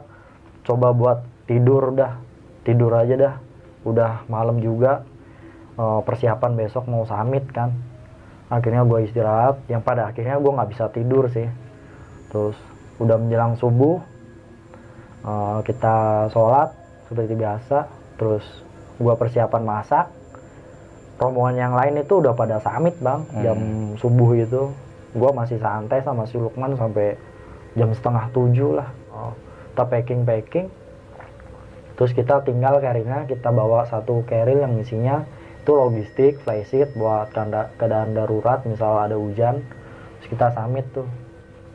coba 0.64 0.96
buat 0.96 1.18
tidur 1.44 1.92
udah 1.92 2.16
tidur 2.64 2.94
aja 2.96 3.14
dah. 3.18 3.34
Udah 3.84 4.24
malam 4.32 4.62
juga. 4.62 5.04
Eh, 5.76 6.00
persiapan 6.06 6.56
besok 6.56 6.88
mau 6.88 7.04
summit 7.04 7.44
kan. 7.52 7.74
Akhirnya 8.48 8.86
gue 8.88 9.04
istirahat. 9.04 9.60
Yang 9.68 9.82
pada 9.84 10.08
akhirnya 10.08 10.40
gue 10.40 10.52
nggak 10.56 10.70
bisa 10.72 10.84
tidur 10.88 11.28
sih. 11.28 11.46
Terus 12.32 12.56
udah 12.96 13.16
menjelang 13.20 13.60
subuh 13.60 14.00
eh, 15.26 15.58
kita 15.68 16.28
sholat 16.32 16.72
seperti 17.10 17.34
biasa. 17.36 17.78
Terus 18.16 18.44
gue 19.00 19.14
persiapan 19.16 19.62
masak 19.64 20.19
rombongan 21.20 21.56
yang 21.60 21.74
lain 21.76 22.00
itu 22.00 22.18
udah 22.18 22.32
pada 22.32 22.56
summit 22.64 22.96
bang 22.98 23.20
Hmm. 23.28 23.42
jam 23.44 23.58
subuh 24.00 24.32
itu 24.34 24.72
gue 25.12 25.30
masih 25.36 25.60
santai 25.60 26.00
sama 26.00 26.24
si 26.24 26.40
Lukman 26.40 26.74
sampai 26.80 27.14
jam 27.76 27.92
setengah 27.92 28.32
tujuh 28.32 28.80
lah. 28.80 28.88
Oh, 29.12 29.36
kita 29.70 29.84
packing 29.86 30.22
packing 30.24 30.66
terus 31.94 32.16
kita 32.16 32.40
tinggal 32.40 32.80
carrier 32.80 33.28
kita 33.28 33.52
bawa 33.52 33.84
satu 33.84 34.24
carrier 34.24 34.64
yang 34.64 34.80
isinya 34.80 35.28
itu 35.60 35.76
logistik 35.76 36.40
flysheet 36.40 36.96
buat 36.96 37.28
keadaan 37.76 38.16
darurat 38.16 38.64
misal 38.64 38.96
ada 38.96 39.20
hujan. 39.20 39.60
Terus 40.18 40.26
kita 40.32 40.56
summit 40.56 40.88
tuh 40.96 41.04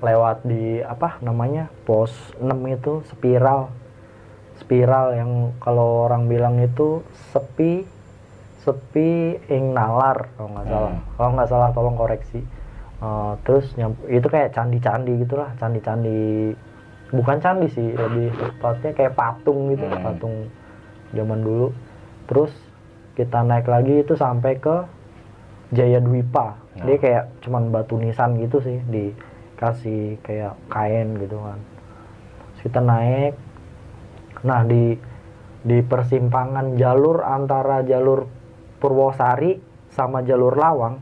lewat 0.01 0.41
di 0.41 0.81
apa 0.81 1.21
namanya 1.21 1.69
pos 1.85 2.11
6 2.41 2.49
itu 2.65 3.05
spiral. 3.13 3.69
Spiral 4.57 5.13
yang 5.13 5.31
kalau 5.61 6.09
orang 6.09 6.25
bilang 6.25 6.57
itu 6.57 7.05
sepi 7.29 7.85
sepi 8.65 9.13
ing 9.47 9.71
nalar 9.71 10.25
kalau 10.33 10.49
nggak 10.51 10.65
salah 10.65 10.89
Hmm. 10.89 11.03
kalau 11.15 11.29
nggak 11.31 11.49
salah 11.49 11.69
tolong 11.71 11.95
koreksi 11.95 12.41
Eh, 12.95 13.33
terus 13.43 13.75
nyam- 13.75 13.99
itu 14.07 14.23
kayak 14.25 14.49
candi-candi 14.51 15.19
gitulah 15.19 15.51
candi-candi 15.55 16.55
bukan 17.11 17.37
candi 17.37 17.67
sih 17.67 17.91
lebih 17.91 18.31
tepatnya 18.31 18.91
kayak 18.91 19.13
patung 19.13 19.69
gitu 19.69 19.83
Hmm. 19.83 19.99
patung 20.01 20.35
zaman 21.11 21.39
dulu 21.39 21.75
terus 22.25 22.55
kita 23.13 23.43
naik 23.43 23.67
lagi 23.67 23.99
itu 23.99 24.15
sampai 24.15 24.57
ke 24.57 24.87
Jaya 25.69 25.99
Dwipa 25.99 26.55
Nah. 26.73 26.83
dia 26.83 26.97
kayak 26.97 27.23
cuman 27.39 27.69
batu 27.69 27.95
nisan 27.95 28.35
gitu 28.37 28.59
sih 28.59 28.79
dikasih 28.85 30.17
kayak 30.19 30.55
kain 30.65 31.19
gitu 31.19 31.35
kan 31.37 31.59
Terus 32.49 32.61
kita 32.63 32.79
naik 32.79 33.33
nah 34.41 34.63
di 34.63 34.95
di 35.61 35.77
persimpangan 35.81 36.75
jalur 36.75 37.21
antara 37.21 37.83
jalur 37.83 38.23
Purwosari 38.85 39.57
sama 39.89 40.21
jalur 40.21 40.53
Lawang 40.53 41.01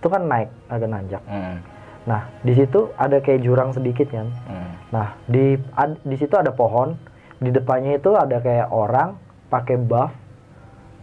itu 0.00 0.08
kan 0.08 0.24
naik 0.24 0.48
agak 0.66 0.88
nanjak 0.88 1.20
Hmm. 1.24 1.60
nah 2.04 2.32
di 2.40 2.56
situ 2.56 2.88
ada 2.96 3.20
kayak 3.20 3.44
jurang 3.44 3.70
sedikit 3.70 4.08
kan 4.08 4.32
Hmm. 4.48 4.72
Nah, 4.88 5.10
di 5.26 5.58
ad- 5.74 5.98
di 6.00 6.14
situ 6.14 6.30
ada 6.32 6.48
pohon, 6.48 6.94
di 7.36 7.50
depannya 7.50 7.98
itu 7.98 8.14
ada 8.14 8.38
kayak 8.38 8.70
orang 8.70 9.18
pakai 9.50 9.74
buff, 9.74 10.14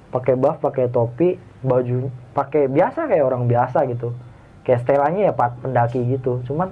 pakai 0.09 0.33
buff, 0.33 0.57
pakai 0.59 0.87
topi, 0.87 1.35
baju 1.59 2.07
pakai 2.31 2.71
biasa 2.71 3.03
kayak 3.05 3.19
orang 3.21 3.45
biasa 3.45 3.83
gitu. 3.85 4.15
Kayak 4.63 4.79
setelannya 4.81 5.27
ya 5.27 5.33
pat 5.35 5.59
pendaki 5.59 6.07
gitu. 6.07 6.39
Cuman 6.45 6.71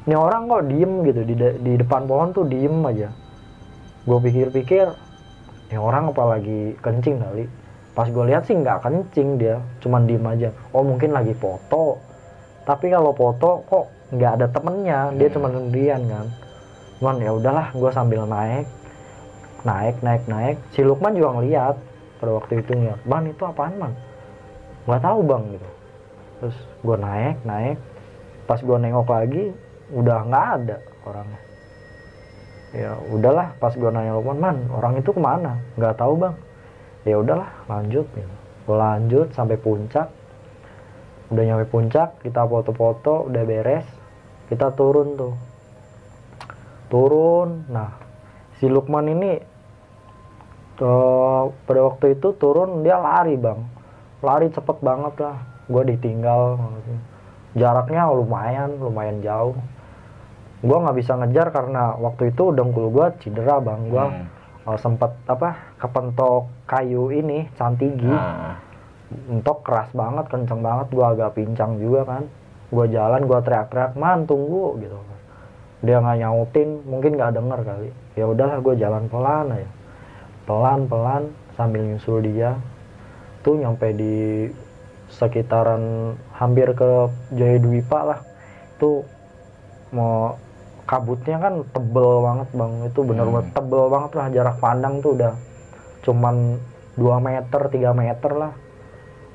ini 0.00 0.14
orang 0.14 0.46
kok 0.46 0.70
diem 0.70 1.02
gitu 1.02 1.20
di 1.24 1.34
de- 1.34 1.58
di 1.58 1.72
depan 1.74 2.06
pohon 2.06 2.30
tuh 2.30 2.46
diem 2.46 2.78
aja. 2.86 3.10
Gue 4.06 4.18
pikir-pikir, 4.20 4.86
ini 5.66 5.76
orang 5.76 6.14
apa 6.14 6.24
lagi 6.30 6.78
kencing 6.78 7.18
kali. 7.18 7.50
Pas 8.00 8.08
gue 8.08 8.24
lihat 8.32 8.48
sih 8.48 8.56
nggak 8.56 8.80
kencing 8.80 9.36
dia, 9.36 9.60
cuman 9.84 10.08
diem 10.08 10.24
aja. 10.24 10.48
Oh 10.72 10.80
mungkin 10.80 11.12
lagi 11.12 11.36
foto. 11.36 12.00
Tapi 12.64 12.88
kalau 12.88 13.12
foto 13.12 13.60
kok 13.68 13.92
nggak 14.16 14.40
ada 14.40 14.46
temennya, 14.48 15.12
dia 15.20 15.28
Hmm. 15.28 15.36
cuma 15.36 15.52
sendirian 15.52 16.08
kan. 16.08 16.26
Cuman 16.96 17.20
ya 17.20 17.36
udahlah, 17.36 17.68
gue 17.76 17.90
sambil 17.92 18.24
naik, 18.24 18.64
naik, 19.68 20.00
naik, 20.00 20.24
naik. 20.32 20.56
Si 20.72 20.80
Lukman 20.80 21.12
juga 21.12 21.36
ngeliat 21.36 21.76
pada 22.24 22.40
waktu 22.40 22.64
itu 22.64 22.72
ngeliat, 22.72 23.04
ban 23.04 23.28
itu 23.28 23.42
apaan 23.44 23.76
man? 23.76 23.92
Nggak 24.88 25.02
tahu 25.04 25.18
bang 25.20 25.42
gitu. 25.60 25.68
Terus 26.40 26.56
gue 26.80 26.96
naik, 26.96 27.36
naik. 27.44 27.76
Pas 28.48 28.60
gue 28.64 28.76
nengok 28.80 29.08
lagi, 29.12 29.44
udah 29.92 30.18
nggak 30.24 30.46
ada 30.56 30.76
orangnya. 31.04 31.40
Ya 32.72 32.96
udahlah, 33.12 33.52
pas 33.60 33.76
gue 33.76 33.90
nanya 33.92 34.16
Lukman, 34.16 34.40
man 34.40 34.56
orang 34.72 34.96
itu 34.96 35.12
ke 35.12 35.20
mana? 35.20 35.60
Nggak 35.76 36.00
tahu 36.00 36.16
bang. 36.16 36.36
Ya 37.04 37.16
udahlah, 37.20 37.50
lanjut. 37.66 38.06
Gitu. 38.12 38.34
Gue 38.68 38.76
lanjut 38.76 39.28
sampai 39.32 39.56
puncak. 39.56 40.08
Udah 41.30 41.42
nyampe 41.46 41.66
puncak, 41.70 42.20
kita 42.26 42.42
foto-foto, 42.42 43.30
udah 43.30 43.42
beres. 43.46 43.86
Kita 44.50 44.74
turun 44.74 45.14
tuh 45.14 45.34
turun 46.90 47.70
nah 47.70 47.94
si 48.58 48.66
Lukman 48.66 49.06
ini 49.06 49.38
tuh, 50.76 51.54
pada 51.64 51.80
waktu 51.86 52.18
itu 52.18 52.34
turun 52.36 52.82
dia 52.82 52.98
lari 52.98 53.38
bang 53.38 53.62
lari 54.20 54.50
cepet 54.50 54.76
banget 54.82 55.14
lah 55.22 55.38
gue 55.70 55.82
ditinggal 55.94 56.58
jaraknya 57.54 58.10
lumayan 58.10 58.76
lumayan 58.82 59.22
jauh 59.22 59.54
gue 60.60 60.76
nggak 60.76 60.98
bisa 60.98 61.16
ngejar 61.16 61.54
karena 61.54 61.96
waktu 61.96 62.34
itu 62.34 62.52
dengkul 62.52 62.90
gue 62.92 63.06
cedera 63.22 63.62
bang 63.62 63.80
gue 63.88 64.04
Hmm. 64.10 64.26
Sempet 64.78 65.10
apa 65.26 65.56
kepentok 65.80 66.46
kayu 66.68 67.08
ini 67.10 67.48
cantigi 67.56 68.06
Nah. 68.06 68.60
entok 69.26 69.66
keras 69.66 69.90
banget 69.90 70.30
kenceng 70.30 70.62
banget 70.62 70.86
gue 70.94 71.02
agak 71.02 71.34
pincang 71.34 71.80
juga 71.82 72.06
kan. 72.06 72.22
Gue 72.70 72.86
jalan 72.86 73.26
gue 73.26 73.38
teriak-teriak 73.42 73.98
man 73.98 74.22
tunggu 74.22 74.78
gitu. 74.78 74.94
Dia 75.82 75.98
nggak 75.98 76.18
nyautin 76.22 76.68
mungkin 76.86 77.18
nggak 77.18 77.34
denger 77.34 77.60
kali. 77.66 77.90
Ya 78.14 78.24
udahlah 78.30 78.62
gue 78.62 78.74
jalan 78.78 79.04
pelan 79.10 79.50
aja. 79.50 79.70
Pelan 80.46 80.86
pelan 80.86 81.22
sambil 81.58 81.82
nyusul 81.82 82.22
dia. 82.22 82.54
Tuh 83.42 83.58
nyampe 83.58 83.90
di 83.96 84.46
sekitaran 85.10 86.14
hampir 86.38 86.70
ke 86.76 87.10
Jaya 87.34 87.58
Dwipa 87.58 88.00
lah. 88.14 88.20
Tuh 88.78 89.02
mau 89.90 90.38
kabutnya 90.90 91.38
kan 91.38 91.62
tebel 91.70 92.26
banget 92.26 92.48
bang. 92.50 92.72
Itu 92.90 93.00
bener-bener 93.06 93.46
Hmm. 93.46 93.54
tebel 93.54 93.84
banget 93.86 94.10
lah 94.18 94.26
jarak 94.34 94.56
pandang 94.58 94.98
tuh 94.98 95.14
udah 95.14 95.38
cuman 96.02 96.58
2 96.98 97.22
meter 97.22 97.62
3 97.70 97.94
meter 97.94 98.32
lah. 98.34 98.52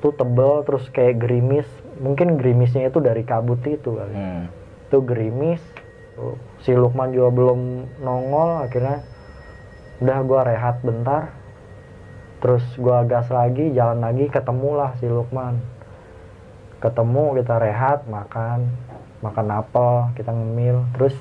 Tuh 0.04 0.12
tebel 0.12 0.60
terus 0.68 0.84
kayak 0.92 1.16
gerimis. 1.24 1.64
Mungkin 1.96 2.36
gerimisnya 2.36 2.92
itu 2.92 3.00
dari 3.00 3.24
kabut 3.24 3.64
itu 3.64 3.96
kali. 3.96 4.12
Hmm. 4.12 4.44
itu 4.86 5.02
gerimis. 5.02 5.58
Tuh, 6.14 6.38
si 6.62 6.70
Lukman 6.70 7.10
juga 7.10 7.34
belum 7.34 7.60
nongol 8.04 8.62
akhirnya 8.62 9.02
udah 9.98 10.18
gua 10.22 10.40
rehat 10.44 10.78
bentar. 10.84 11.32
Terus 12.38 12.62
gua 12.76 13.02
gas 13.02 13.32
lagi 13.32 13.72
jalan 13.72 14.04
lagi 14.04 14.28
ketemulah 14.28 14.94
si 15.00 15.08
Lukman. 15.08 15.58
Ketemu 16.78 17.40
kita 17.40 17.56
rehat 17.58 18.04
makan. 18.06 18.68
Makan 19.24 19.46
apel 19.50 20.12
kita 20.14 20.30
ngemil. 20.30 20.86
Terus 20.94 21.16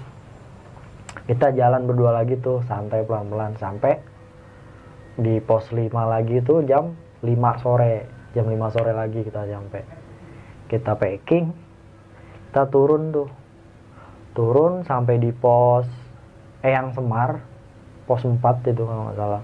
kita 1.23 1.55
jalan 1.55 1.87
berdua 1.87 2.11
lagi 2.11 2.35
tuh 2.43 2.59
santai 2.67 3.07
pelan-pelan 3.07 3.55
sampai 3.55 3.95
di 5.15 5.39
pos 5.39 5.71
5 5.71 5.87
lagi 5.95 6.43
tuh 6.43 6.67
jam 6.67 6.91
5 7.23 7.63
sore. 7.63 8.05
Jam 8.35 8.45
5 8.51 8.75
sore 8.75 8.91
lagi 8.91 9.23
kita 9.23 9.47
sampai. 9.47 9.81
Kita 10.67 10.93
packing 10.99 11.45
kita 12.51 12.67
turun 12.67 13.15
tuh. 13.15 13.29
Turun 14.35 14.83
sampai 14.83 15.15
di 15.19 15.31
pos 15.31 15.87
Eyang 16.59 16.91
Semar 16.91 17.39
pos 18.03 18.21
4 18.23 18.39
itu 18.67 18.83
kalau 18.83 19.07
nggak 19.07 19.17
salah. 19.17 19.43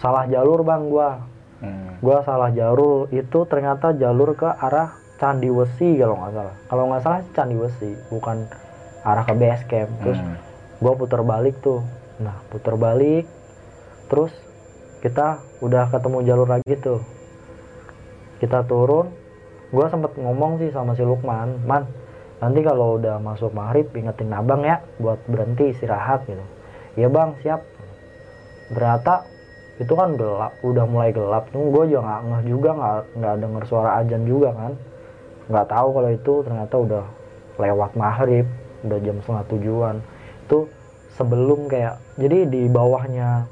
Salah 0.00 0.24
jalur 0.26 0.64
bang 0.64 0.88
gua. 0.88 1.10
Hmm. 1.58 1.98
gua 1.98 2.22
salah 2.22 2.54
jalur 2.54 3.10
itu 3.10 3.42
ternyata 3.50 3.90
jalur 3.90 4.30
ke 4.38 4.46
arah 4.46 4.94
Candi 5.18 5.50
Wesi 5.50 5.98
kalau 5.98 6.14
nggak 6.22 6.32
salah. 6.32 6.54
Kalau 6.70 6.84
nggak 6.86 7.02
salah 7.02 7.20
Candi 7.34 7.56
Wesi 7.58 7.90
bukan 8.08 8.46
arah 9.02 9.26
ke 9.26 9.34
base 9.34 9.64
camp. 9.66 9.90
Terus 10.00 10.20
Hmm. 10.22 10.47
Gua 10.78 10.94
putar 10.94 11.22
balik 11.26 11.58
tuh. 11.62 11.82
Nah 12.22 12.38
putar 12.50 12.74
balik. 12.78 13.26
Terus 14.08 14.32
kita 15.02 15.42
udah 15.62 15.90
ketemu 15.90 16.18
jalur 16.26 16.48
lagi 16.48 16.74
tuh. 16.78 17.02
Kita 18.38 18.66
turun. 18.66 19.10
Gua 19.68 19.86
sempet 19.92 20.16
ngomong 20.16 20.62
sih 20.62 20.72
sama 20.72 20.96
si 20.96 21.04
Lukman 21.04 21.60
man 21.68 21.84
nanti 22.38 22.62
kalau 22.62 23.02
udah 23.02 23.18
masuk 23.18 23.50
maghrib 23.50 23.90
ingetin 23.98 24.30
abang 24.30 24.62
ya 24.62 24.78
buat 25.02 25.18
berhenti 25.26 25.74
istirahat 25.74 26.22
gitu. 26.24 26.44
Iya 26.94 27.10
bang 27.10 27.34
siap. 27.42 27.60
Ternyata 28.70 29.26
itu 29.78 29.92
kan 29.94 30.14
gelap 30.14 30.54
udah 30.62 30.84
mulai 30.86 31.10
gelap. 31.10 31.50
Tuh 31.50 31.68
gue 31.68 31.92
juga 31.92 32.06
nggak 32.06 32.22
ngeh 32.24 32.42
juga 32.46 32.70
nggak 32.78 32.98
nggak 33.18 33.34
denger 33.42 33.62
suara 33.66 33.90
ajan 34.00 34.22
juga 34.24 34.54
kan. 34.54 34.72
Nggak 35.50 35.66
tahu 35.66 35.88
kalau 35.92 36.10
itu 36.14 36.32
ternyata 36.46 36.74
udah 36.78 37.04
lewat 37.58 37.90
maghrib 37.98 38.46
udah 38.86 38.98
jam 39.02 39.18
setengah 39.18 39.44
tujuan 39.50 39.96
itu 40.48 40.64
sebelum 41.12 41.68
kayak 41.68 42.00
jadi 42.16 42.48
di 42.48 42.62
bawahnya 42.66 43.44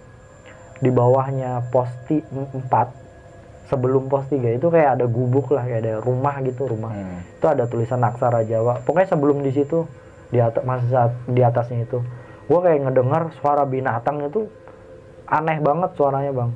di 0.77 0.89
bawahnya 0.89 1.69
pos 1.69 1.89
ti- 2.05 2.25
empat 2.33 2.89
sebelum 3.67 4.07
pos 4.07 4.25
tiga 4.27 4.49
itu 4.49 4.67
kayak 4.67 4.97
ada 4.97 5.05
gubuk 5.05 5.51
lah 5.51 5.61
kayak 5.63 5.81
ada 5.83 5.95
rumah 5.99 6.41
gitu 6.41 6.65
rumah 6.65 6.89
Hmm. 6.91 7.21
itu 7.21 7.45
ada 7.45 7.65
tulisan 7.67 8.01
aksara 8.01 8.43
Jawa 8.43 8.81
pokoknya 8.81 9.09
sebelum 9.11 9.41
di 9.41 9.53
situ 9.53 9.85
di 10.27 10.41
atas 10.41 10.63
masih 10.63 10.89
saat 10.89 11.13
di 11.27 11.41
atasnya 11.41 11.85
itu 11.85 12.01
gue 12.47 12.59
kayak 12.59 12.81
ngedengar 12.81 13.29
suara 13.35 13.63
binatang 13.63 14.23
itu 14.23 14.49
aneh 15.27 15.59
banget 15.59 15.91
suaranya 15.93 16.33
bang 16.33 16.51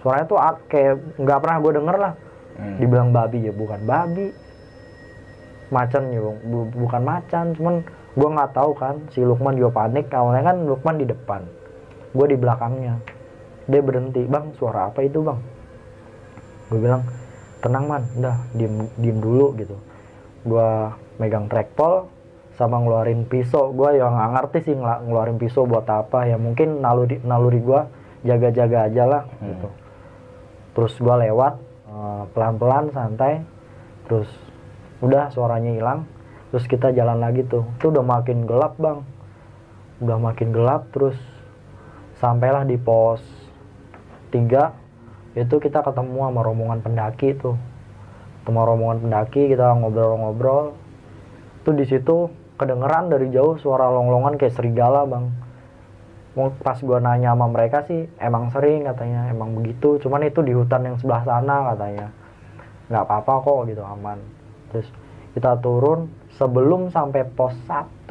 suaranya 0.00 0.26
tuh 0.26 0.38
kayak 0.66 0.94
nggak 1.16 1.38
pernah 1.38 1.56
gue 1.60 1.72
denger 1.72 1.96
lah 1.96 2.14
Hmm. 2.54 2.78
dibilang 2.78 3.10
babi 3.10 3.42
ya 3.42 3.52
bukan 3.52 3.82
babi 3.82 4.30
macan 5.68 6.02
ya 6.08 6.20
Bang. 6.20 6.38
Bu- 6.44 6.70
bukan 6.76 7.02
macan 7.02 7.46
cuman 7.52 7.74
gue 8.14 8.28
nggak 8.30 8.54
tahu 8.54 8.72
kan 8.78 9.02
si 9.10 9.26
Lukman 9.26 9.58
juga 9.58 9.82
panik 9.82 10.06
awalnya 10.14 10.54
kan 10.54 10.56
Lukman 10.62 11.02
di 11.02 11.06
depan 11.06 11.42
gue 12.14 12.26
di 12.30 12.38
belakangnya. 12.38 12.94
Dia 13.66 13.82
berhenti 13.82 14.22
bang 14.22 14.54
suara 14.54 14.86
apa 14.92 15.02
itu 15.02 15.18
bang? 15.18 15.38
Gue 16.70 16.78
bilang 16.78 17.02
tenang 17.58 17.84
man 17.90 18.02
udah 18.14 18.36
diem 18.54 18.86
diem 19.02 19.18
dulu 19.18 19.50
gitu. 19.58 19.74
Gue 20.46 20.94
megang 21.18 21.50
trackpole 21.50 22.06
sama 22.54 22.78
ngeluarin 22.78 23.26
pisau. 23.26 23.74
Gue 23.74 23.98
yang 23.98 24.14
nggak 24.14 24.30
ngerti 24.30 24.58
sih 24.70 24.74
ngeluarin 24.78 25.42
pisau 25.42 25.66
buat 25.66 25.88
apa. 25.90 26.30
Ya 26.30 26.38
mungkin 26.38 26.78
naluri 26.78 27.18
naluri 27.26 27.58
gue 27.58 27.80
jaga-jaga 28.22 28.86
aja 28.86 29.04
lah 29.10 29.22
Hmm. 29.42 29.50
gitu. 29.50 29.68
Terus 30.78 30.94
gue 31.02 31.14
lewat 31.26 31.54
eh, 31.90 32.22
pelan-pelan 32.30 32.94
santai. 32.94 33.42
Terus 34.06 34.30
udah 35.02 35.34
suaranya 35.34 35.74
hilang 35.74 36.06
terus 36.54 36.70
kita 36.70 36.94
jalan 36.94 37.18
lagi 37.18 37.42
tuh. 37.50 37.66
Itu 37.82 37.90
udah 37.90 38.06
makin 38.06 38.46
gelap 38.46 38.78
bang. 38.78 39.02
Udah 39.98 40.22
makin 40.22 40.54
gelap 40.54 40.86
terus 40.94 41.18
sampailah 42.22 42.62
di 42.62 42.78
pos 42.78 43.18
3 44.30 45.34
itu 45.34 45.54
kita 45.58 45.82
ketemu 45.82 46.30
sama 46.30 46.46
rombongan 46.46 46.78
pendaki 46.78 47.34
tuh. 47.34 47.58
Ketemu 48.46 48.70
rombongan 48.70 48.98
pendaki 49.02 49.50
kita 49.50 49.66
ngobrol-ngobrol. 49.82 50.78
Tuh 51.66 51.74
di 51.74 51.90
situ 51.90 52.30
kedengeran 52.54 53.10
dari 53.10 53.34
jauh 53.34 53.58
suara 53.58 53.90
longlongan 53.90 54.38
kayak 54.38 54.54
serigala 54.54 55.02
bang. 55.10 55.26
Pas 56.62 56.78
gua 56.86 57.02
nanya 57.02 57.34
sama 57.34 57.50
mereka 57.50 57.82
sih 57.82 58.06
emang 58.22 58.54
sering? 58.54 58.86
katanya. 58.86 59.26
Emang 59.26 59.58
begitu. 59.58 59.98
Cuman 59.98 60.22
itu 60.22 60.38
di 60.38 60.54
hutan 60.54 60.86
yang 60.86 61.02
sebelah 61.02 61.26
sana 61.26 61.74
katanya. 61.74 62.14
Nggak 62.94 63.02
apa-apa 63.10 63.32
kok 63.42 63.60
gitu 63.74 63.82
aman. 63.82 64.22
Terus 64.70 64.86
kita 65.34 65.58
turun 65.58 66.22
sebelum 66.36 66.90
sampai 66.90 67.26
pos 67.34 67.54
1 67.66 68.08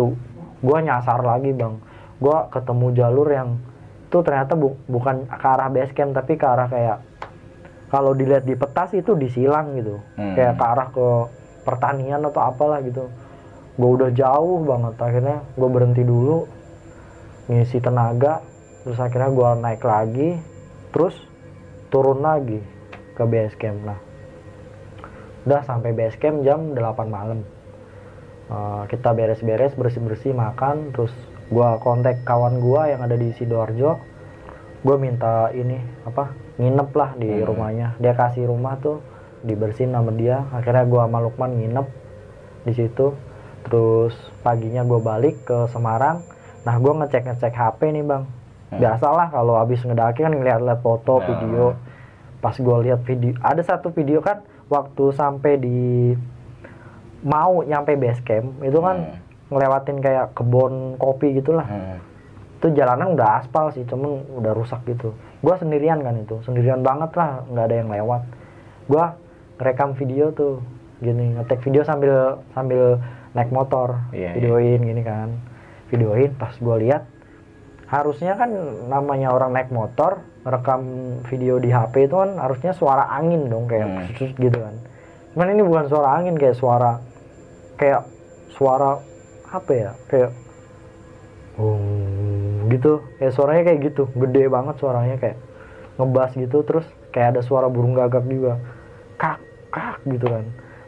gua 0.63 0.79
nyasar 0.79 1.19
lagi 1.23 1.51
bang. 1.51 1.77
Gua 2.17 2.47
ketemu 2.47 2.87
jalur 2.95 3.27
yang 3.29 3.59
itu 4.07 4.17
ternyata 4.21 4.53
bu- 4.53 4.77
bukan 4.85 5.25
ke 5.25 5.47
arah 5.47 5.69
base 5.73 5.93
camp 5.97 6.13
tapi 6.13 6.37
ke 6.37 6.45
arah 6.45 6.69
kayak 6.69 7.01
kalau 7.89 8.13
dilihat 8.13 8.45
di 8.45 8.53
peta 8.53 8.85
sih 8.89 9.01
itu 9.01 9.17
disilang 9.17 9.73
gitu. 9.77 9.97
Hmm. 10.17 10.33
kayak 10.37 10.55
ke 10.57 10.63
arah 10.65 10.87
ke 10.93 11.07
pertanian 11.65 12.21
atau 12.23 12.41
apalah 12.41 12.79
gitu. 12.85 13.09
Gue 13.73 13.89
udah 13.97 14.13
jauh 14.13 14.61
banget 14.61 14.95
akhirnya 15.01 15.37
gue 15.57 15.69
berhenti 15.69 16.05
dulu 16.05 16.45
ngisi 17.49 17.83
tenaga 17.83 18.39
terus 18.83 18.99
akhirnya 18.99 19.31
gue 19.31 19.49
naik 19.63 19.83
lagi 19.83 20.29
terus 20.95 21.15
turun 21.91 22.23
lagi 22.23 22.59
ke 23.15 23.23
base 23.27 23.55
camp 23.59 23.79
nah 23.83 23.99
udah 25.43 25.61
sampai 25.67 25.91
base 25.91 26.15
camp 26.19 26.43
jam 26.47 26.71
8 26.71 26.79
malam 27.07 27.43
Eh, 28.43 28.83
kita 28.91 29.15
beres-beres 29.15 29.71
bersih-bersih 29.73 30.35
makan 30.35 30.91
terus 30.91 31.15
gua 31.47 31.79
kontak 31.79 32.27
kawan 32.27 32.59
gua 32.59 32.91
yang 32.91 32.99
ada 32.99 33.15
di 33.15 33.31
sidoarjo. 33.33 33.97
Gue 34.83 34.99
minta 34.99 35.47
ini 35.55 35.79
apa 36.03 36.35
nginep 36.59 36.89
lah 36.91 37.15
di 37.15 37.31
Hmm. 37.31 37.47
rumahnya. 37.47 37.87
Dia 38.03 38.11
kasih 38.11 38.51
rumah 38.51 38.75
tuh 38.83 38.99
dibersihin 39.41 39.95
sama 39.95 40.11
dia. 40.11 40.43
Akhirnya 40.51 40.83
gua 40.83 41.07
sama 41.07 41.23
Lukman 41.23 41.55
nginep 41.55 41.87
di 42.67 42.73
situ. 42.75 43.15
Terus 43.63 44.11
paginya 44.43 44.83
gue 44.83 44.99
balik 44.99 45.47
ke 45.47 45.71
Semarang. 45.71 46.19
Nah 46.67 46.75
gue 46.83 46.91
ngecek 46.99 47.23
ngecek 47.31 47.53
HP 47.55 47.79
nih 47.95 48.03
bang. 48.03 48.23
Hmm. 48.73 48.79
biasalah 48.81 49.29
kalau 49.29 49.55
habis 49.55 49.85
ngedaki 49.85 50.25
kan 50.25 50.33
ngeliat-liat 50.33 50.81
foto 50.83 51.21
Nah. 51.21 51.25
video. 51.31 51.65
Pas 52.43 52.59
gue 52.59 52.77
lihat 52.83 53.07
video 53.07 53.31
ada 53.39 53.63
satu 53.63 53.87
video 53.87 54.19
kan 54.19 54.43
waktu 54.67 55.15
sampai 55.15 55.55
di 55.55 56.11
mau 57.23 57.59
nyampe 57.61 57.95
base 57.95 58.21
camp 58.21 58.59
itu 58.61 58.77
kan 58.77 58.97
Hmm. 59.01 59.19
ngelewatin 59.49 59.97
kayak 59.97 60.25
kebun 60.33 60.73
kopi 60.95 61.33
gitulah 61.33 61.63
Hmm. 61.63 61.99
itu 62.57 62.71
jalanan 62.73 63.13
udah 63.13 63.39
aspal 63.39 63.69
sih 63.69 63.83
cuman 63.83 64.09
udah 64.33 64.51
rusak 64.51 64.83
gitu 64.85 65.11
gua 65.39 65.55
sendirian 65.55 65.99
kan 65.99 66.15
itu 66.15 66.39
sendirian 66.41 66.79
banget 66.79 67.11
lah 67.13 67.43
nggak 67.45 67.65
ada 67.65 67.75
yang 67.75 67.89
lewat 67.89 68.21
gua 68.85 69.15
ngerekam 69.55 69.93
video 69.93 70.29
tuh 70.29 70.59
gini 70.99 71.35
ngetek 71.35 71.59
video 71.59 71.81
sambil 71.81 72.13
sambil 72.51 72.99
naik 73.31 73.49
motor 73.49 73.99
Iya, 74.09 74.31
iya. 74.31 74.31
videoin 74.33 74.79
gini 74.81 75.01
kan 75.01 75.29
videoin 75.87 76.31
pas 76.33 76.55
gua 76.57 76.75
lihat 76.75 77.03
harusnya 77.85 78.33
kan 78.33 78.49
namanya 78.87 79.29
orang 79.29 79.53
naik 79.53 79.69
motor 79.69 80.17
rekam 80.41 80.81
video 81.23 81.55
di 81.55 81.69
HP 81.69 82.07
itu 82.07 82.15
kan 82.15 82.35
harusnya 82.35 82.71
suara 82.71 83.05
angin 83.07 83.47
dong 83.47 83.65
kayak 83.65 83.87
Hmm. 83.87 84.33
gitu 84.33 84.57
kan 84.57 84.75
cuman 85.31 85.47
ini 85.49 85.61
bukan 85.61 85.85
suara 85.87 86.09
angin 86.15 86.33
kayak 86.33 86.53
suara 86.53 86.99
kayak 87.79 88.07
suara 88.53 88.99
apa 89.49 89.71
ya? 89.71 89.91
Kayak 90.09 90.31
oh 91.59 91.79
gitu. 92.69 93.03
Kayak 93.19 93.33
suaranya 93.33 93.63
kayak 93.67 93.79
gitu. 93.93 94.03
Gede 94.17 94.43
banget 94.49 94.75
suaranya 94.79 95.15
kayak 95.19 95.37
ngebas 95.97 96.31
gitu. 96.37 96.57
Terus 96.65 96.85
kayak 97.13 97.37
ada 97.37 97.41
suara 97.45 97.67
burung 97.69 97.93
gagak 97.93 98.25
juga. 98.27 98.59
Kak 99.17 99.39
kak 99.69 100.01
gitu 100.09 100.25
kan. 100.25 100.45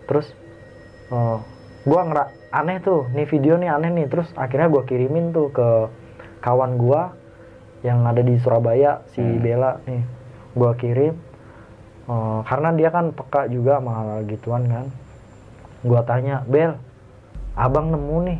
Terus 0.09 0.27
eh, 1.11 1.37
gua 1.85 2.01
ngera 2.05 2.25
aneh 2.51 2.77
tuh. 2.81 3.09
Nih 3.13 3.27
video 3.29 3.55
nih 3.57 3.69
aneh 3.69 3.91
nih. 3.93 4.05
Terus 4.09 4.29
akhirnya 4.37 4.67
gua 4.69 4.83
kirimin 4.83 5.31
tuh 5.35 5.49
ke 5.53 5.67
kawan 6.41 6.77
gua 6.77 7.13
yang 7.85 8.01
ada 8.05 8.25
di 8.25 8.37
Surabaya 8.41 9.05
si 9.13 9.21
Hmm. 9.21 9.41
Bella 9.41 9.77
nih. 9.85 10.03
Gua 10.55 10.71
kirim 10.73 11.13
Eh, 12.05 12.39
karena 12.45 12.69
dia 12.77 12.93
kan 12.93 13.09
peka 13.17 13.49
juga 13.49 13.81
sama 13.81 13.91
hal 13.97 14.29
gituan 14.29 14.69
kan 14.69 14.85
gua 15.85 16.01
tanya 16.01 16.41
Bel 16.49 16.73
abang 17.53 17.93
nemu 17.93 18.17
nih 18.25 18.39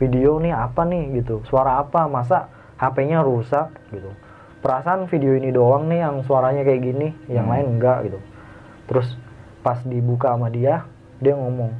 video 0.00 0.40
nih 0.40 0.56
apa 0.56 0.82
nih? 0.88 1.20
Gitu. 1.20 1.44
Suara 1.44 1.78
apa? 1.84 2.08
Masa 2.08 2.48
HP-nya 2.80 3.20
rusak? 3.20 3.68
Gitu. 3.92 4.08
Perasaan 4.64 5.08
video 5.08 5.36
ini 5.36 5.52
doang 5.52 5.88
nih 5.88 6.00
yang 6.04 6.24
suaranya 6.24 6.64
kayak 6.64 6.80
gini 6.80 7.08
yang 7.28 7.46
Hmm. 7.48 7.52
lain 7.54 7.66
enggak. 7.76 7.98
Gitu. 8.08 8.18
Terus 8.88 9.08
pas 9.60 9.76
dibuka 9.84 10.32
sama 10.32 10.48
dia 10.48 10.88
dia 11.20 11.36
ngomong 11.36 11.76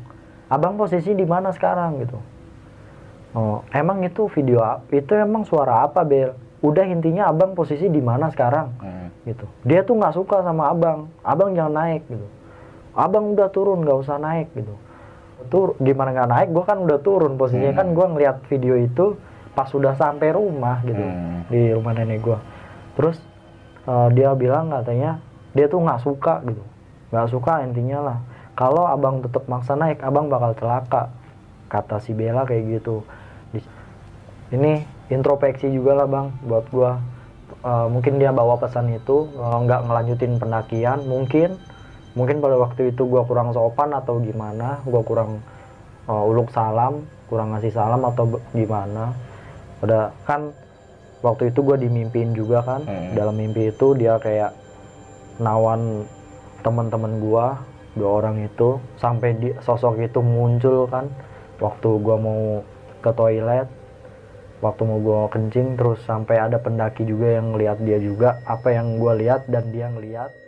abang 0.52 0.76
posisi 0.76 1.16
di 1.16 1.24
mana 1.24 1.48
sekarang? 1.50 2.04
Gitu. 2.04 2.18
Oh 3.32 3.64
emang 3.72 4.04
itu 4.04 4.28
video 4.36 4.60
itu 4.92 5.12
emang 5.16 5.48
suara 5.48 5.88
apa 5.88 6.04
Bel? 6.04 6.36
Udah 6.60 6.84
intinya 6.84 7.32
abang 7.32 7.56
posisi 7.56 7.88
di 7.88 8.04
mana 8.04 8.28
sekarang? 8.30 8.68
Hmm. 8.78 9.08
gitu. 9.20 9.44
Dia 9.68 9.84
tuh 9.84 10.00
nggak 10.00 10.16
suka 10.16 10.40
sama 10.40 10.72
abang 10.72 11.08
abang 11.24 11.52
jangan 11.52 11.76
naik. 11.76 12.04
Gitu. 12.08 12.24
Abang 12.96 13.32
udah 13.36 13.48
turun 13.52 13.84
nggak 13.84 13.98
usah 14.00 14.16
naik. 14.20 14.48
Gitu 14.52 14.72
tur 15.48 15.78
gimana 15.80 16.12
nggak 16.12 16.28
naik 16.28 16.48
gue 16.52 16.64
kan 16.66 16.78
udah 16.82 16.98
turun 17.00 17.40
posisinya. 17.40 17.72
Hmm. 17.72 17.80
kan 17.80 17.86
gue 17.96 18.06
ngeliat 18.12 18.36
video 18.50 18.74
itu 18.76 19.16
pas 19.56 19.66
sudah 19.66 19.96
sampai 19.96 20.30
rumah 20.36 20.84
gitu 20.84 21.00
Hmm. 21.00 21.42
di 21.48 21.72
rumah 21.72 21.96
nenek 21.96 22.20
gue 22.20 22.38
terus 22.94 23.16
eh, 23.88 24.08
dia 24.12 24.34
bilang 24.36 24.68
katanya 24.68 25.22
dia 25.50 25.66
tuh 25.66 25.82
nggak 25.82 26.00
suka 26.04 26.44
gitu. 26.46 26.62
Nggak 27.10 27.26
suka 27.26 27.52
intinya 27.66 27.98
lah. 28.06 28.18
Kalau 28.54 28.86
abang 28.86 29.18
tetap 29.18 29.50
maksa 29.50 29.74
naik 29.74 29.98
abang 29.98 30.30
bakal 30.30 30.54
celaka 30.54 31.10
kata 31.66 31.98
si 31.98 32.14
Bella 32.14 32.46
kayak 32.46 32.78
gitu. 32.78 33.02
Ini 34.50 34.82
introspeksi 35.10 35.70
juga 35.70 35.94
lah 36.02 36.06
bang 36.06 36.26
buat 36.46 36.66
gua. 36.70 36.98
Eh, 37.60 37.86
mungkin 37.90 38.22
dia 38.22 38.30
bawa 38.30 38.56
pesan 38.62 38.94
itu 38.94 39.26
eh, 39.34 39.58
nggak 39.66 39.80
ngelanjutin 39.90 40.38
pendakian 40.38 41.02
mungkin 41.10 41.58
mungkin 42.18 42.42
pada 42.42 42.58
waktu 42.58 42.90
itu 42.90 43.06
gua 43.06 43.22
kurang 43.22 43.54
sopan 43.54 43.94
atau 43.94 44.18
gimana 44.18 44.82
gua 44.82 45.02
kurang 45.06 45.38
eh, 46.10 46.24
uluk 46.30 46.50
salam 46.50 47.06
kurang 47.30 47.54
ngasih 47.54 47.70
salam 47.70 48.02
atau 48.02 48.42
gimana. 48.50 49.14
Udah 49.86 50.10
kan 50.26 50.50
waktu 51.22 51.54
itu 51.54 51.62
gua 51.62 51.78
dimimpiin 51.78 52.34
juga 52.34 52.66
kan. 52.66 52.82
Hmm. 52.82 53.14
dalam 53.14 53.38
mimpi 53.38 53.70
itu 53.70 53.94
dia 53.94 54.18
kayak 54.18 54.50
nawan 55.38 56.02
teman-teman 56.66 57.22
gua 57.22 57.62
dua 57.94 58.22
orang 58.22 58.42
itu 58.42 58.82
sampai 58.98 59.38
di 59.38 59.48
sosok 59.62 60.02
itu 60.02 60.18
muncul 60.18 60.90
kan. 60.90 61.06
Waktu 61.62 61.88
gua 62.02 62.18
mau 62.18 62.42
ke 63.00 63.14
toilet 63.14 63.70
waktu 64.60 64.82
mau 64.84 65.00
gua 65.00 65.20
kencing 65.32 65.72
terus 65.72 66.04
sampai 66.04 66.36
ada 66.36 66.60
pendaki 66.60 67.08
juga 67.08 67.38
yang 67.38 67.54
ngeliat 67.54 67.78
dia 67.80 67.96
juga. 68.02 68.42
Apa 68.44 68.74
yang 68.74 68.98
gua 68.98 69.14
lihat 69.14 69.46
dan 69.46 69.70
dia 69.70 69.86
ngeliat 69.86 70.39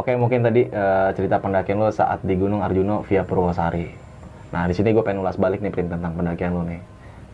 Oke, 0.00 0.16
mungkin 0.16 0.40
tadi 0.40 0.64
eh, 0.64 1.08
cerita 1.12 1.36
pendakian 1.36 1.76
lo 1.76 1.92
saat 1.92 2.24
di 2.24 2.32
Gunung 2.32 2.64
Arjuno 2.64 3.04
via 3.04 3.20
Purwosari. 3.20 3.84
Nah, 4.48 4.64
di 4.64 4.72
sini 4.72 4.96
gue 4.96 5.04
pengen 5.04 5.20
ulas 5.20 5.36
balik 5.36 5.60
nih 5.60 5.68
Prim 5.68 5.92
tentang 5.92 6.16
pendakian 6.16 6.56
lo 6.56 6.64
nih. 6.64 6.80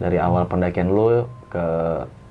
Dari 0.02 0.18
awal 0.18 0.50
pendakian 0.50 0.90
lo 0.90 1.30
ke 1.46 1.62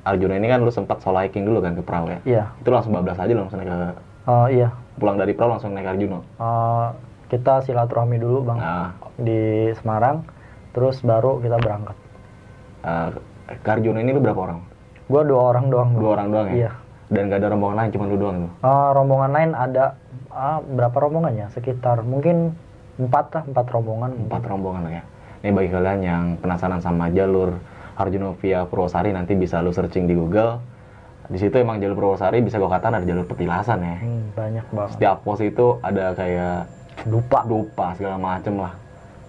Arjuno 0.04 0.36
ini 0.36 0.52
kan 0.52 0.60
lo 0.60 0.76
sempat 0.76 1.00
solo 1.00 1.24
hiking 1.24 1.48
dulu 1.48 1.64
kan 1.64 1.72
ke 1.72 1.82
perahu 1.82 2.12
ya. 2.12 2.20
iya 2.28 2.44
Itu 2.60 2.68
langsung 2.68 2.92
bablas 2.92 3.16
aja 3.16 3.32
lo 3.32 3.48
langsung 3.48 3.64
naik 3.64 3.72
ke 3.72 3.80
Eh, 4.26 4.48
iya 4.60 4.70
pulang 5.00 5.16
dari 5.16 5.32
perahu 5.32 5.56
langsung 5.56 5.72
naik 5.72 5.88
ke 5.88 5.92
Arjuno. 5.96 6.20
Eh, 6.36 6.88
kita 7.32 7.64
silaturahmi 7.64 8.20
dulu 8.20 8.44
bang 8.44 8.60
Nah, 8.60 8.92
di 9.16 9.72
Semarang 9.80 10.28
terus 10.76 11.00
baru 11.00 11.40
kita 11.40 11.56
berangkat 11.64 11.96
eh, 12.84 13.10
ke 13.56 13.70
Arjuno 13.72 14.04
ini 14.04 14.12
lo 14.12 14.20
berapa 14.20 14.42
orang? 14.52 14.60
gua 15.08 15.22
dua 15.24 15.42
orang 15.56 15.66
doang 15.72 15.90
Bang. 15.96 16.02
Dua 16.04 16.12
orang 16.12 16.28
doang 16.28 16.48
ya? 16.52 16.56
iya 16.60 16.72
Dan 17.06 17.30
gak 17.30 17.38
ada 17.40 17.54
rombongan 17.54 17.78
lain, 17.86 17.90
cuma 17.94 18.10
lu 18.10 18.18
doang 18.20 18.38
tuh? 18.44 18.52
Eh, 18.62 18.90
rombongan 18.92 19.32
lain 19.32 19.52
ada 19.56 19.86
ah, 20.36 20.60
berapa 20.60 20.98
rombongan 21.00 21.34
ya 21.34 21.48
sekitar 21.56 22.04
mungkin 22.04 22.54
empat 23.00 23.26
lah 23.32 23.44
empat 23.48 23.66
rombongan 23.72 24.12
Empat 24.28 24.44
rombongan 24.48 24.84
ya. 24.92 25.04
Ini 25.44 25.52
bagi 25.56 25.70
kalian 25.72 26.00
yang 26.04 26.24
penasaran 26.42 26.82
sama 26.84 27.08
jalur 27.12 27.56
Arjuno 27.96 28.36
via 28.44 28.68
Purwosari 28.68 29.16
nanti 29.16 29.40
bisa 29.40 29.64
lu 29.64 29.72
searching 29.72 30.04
di 30.04 30.16
Google. 30.16 30.60
Di 31.26 31.40
situ 31.42 31.56
emang 31.58 31.80
jalur 31.80 31.96
Purwosari 31.96 32.44
bisa 32.44 32.60
gue 32.60 32.68
katakan 32.68 33.02
ada 33.02 33.06
jalur 33.08 33.24
petilasan 33.24 33.80
ya. 33.82 33.98
Hmm, 34.04 34.24
banyak 34.36 34.66
banget 34.70 34.92
Setiap 35.00 35.18
pos 35.24 35.40
itu 35.42 35.80
ada 35.80 36.12
kayak 36.14 36.68
lupa 37.08 37.40
dupa 37.48 37.88
segala 37.96 38.20
macem 38.20 38.60
lah. 38.60 38.74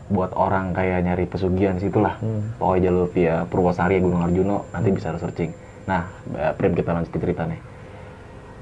Buat 0.06 0.38
orang 0.38 0.70
kayak 0.70 1.02
nyari 1.02 1.24
pesugihan 1.26 1.78
situlah. 1.78 2.18
Hmm. 2.18 2.54
Pokoknya 2.58 2.82
jalur 2.90 3.06
via 3.10 3.34
Purwosari 3.46 4.02
Gunung 4.02 4.22
Arjuno 4.22 4.66
nanti 4.74 4.88
bisa 4.90 5.14
lu 5.14 5.18
searching. 5.22 5.50
Nah, 5.86 6.02
eh, 6.34 6.52
Prim 6.58 6.74
kita 6.74 6.90
lanjut 6.90 7.10
ke 7.14 7.18
cerita 7.22 7.46
nih. 7.46 7.75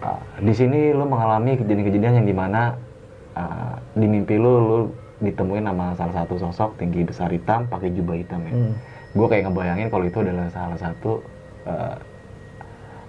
Ah, 0.04 0.20
di 0.36 0.52
sini 0.52 0.92
lu 0.92 1.08
mengalami 1.08 1.56
kejadian-kejadian 1.56 2.20
yang 2.20 2.28
di 2.28 2.36
mana 2.36 2.76
ah, 3.32 3.80
di 3.92 4.04
mimpi 4.04 4.36
lu 4.36 4.52
lu 4.60 4.78
ditemuin 5.18 5.64
sama 5.64 5.96
salah 5.96 6.14
satu 6.14 6.36
sosok 6.36 6.76
tinggi 6.76 7.00
besar 7.02 7.32
hitam 7.32 7.64
pakai 7.64 7.88
jubah 7.88 8.12
hitam 8.12 8.44
ya. 8.44 8.52
Hmm. 8.52 8.74
Gue 9.14 9.26
kayak 9.26 9.48
ngebayangin 9.48 9.88
kalau 9.88 10.04
itu 10.04 10.18
adalah 10.20 10.46
salah 10.52 10.76
satu 10.76 11.24
eh, 11.64 11.96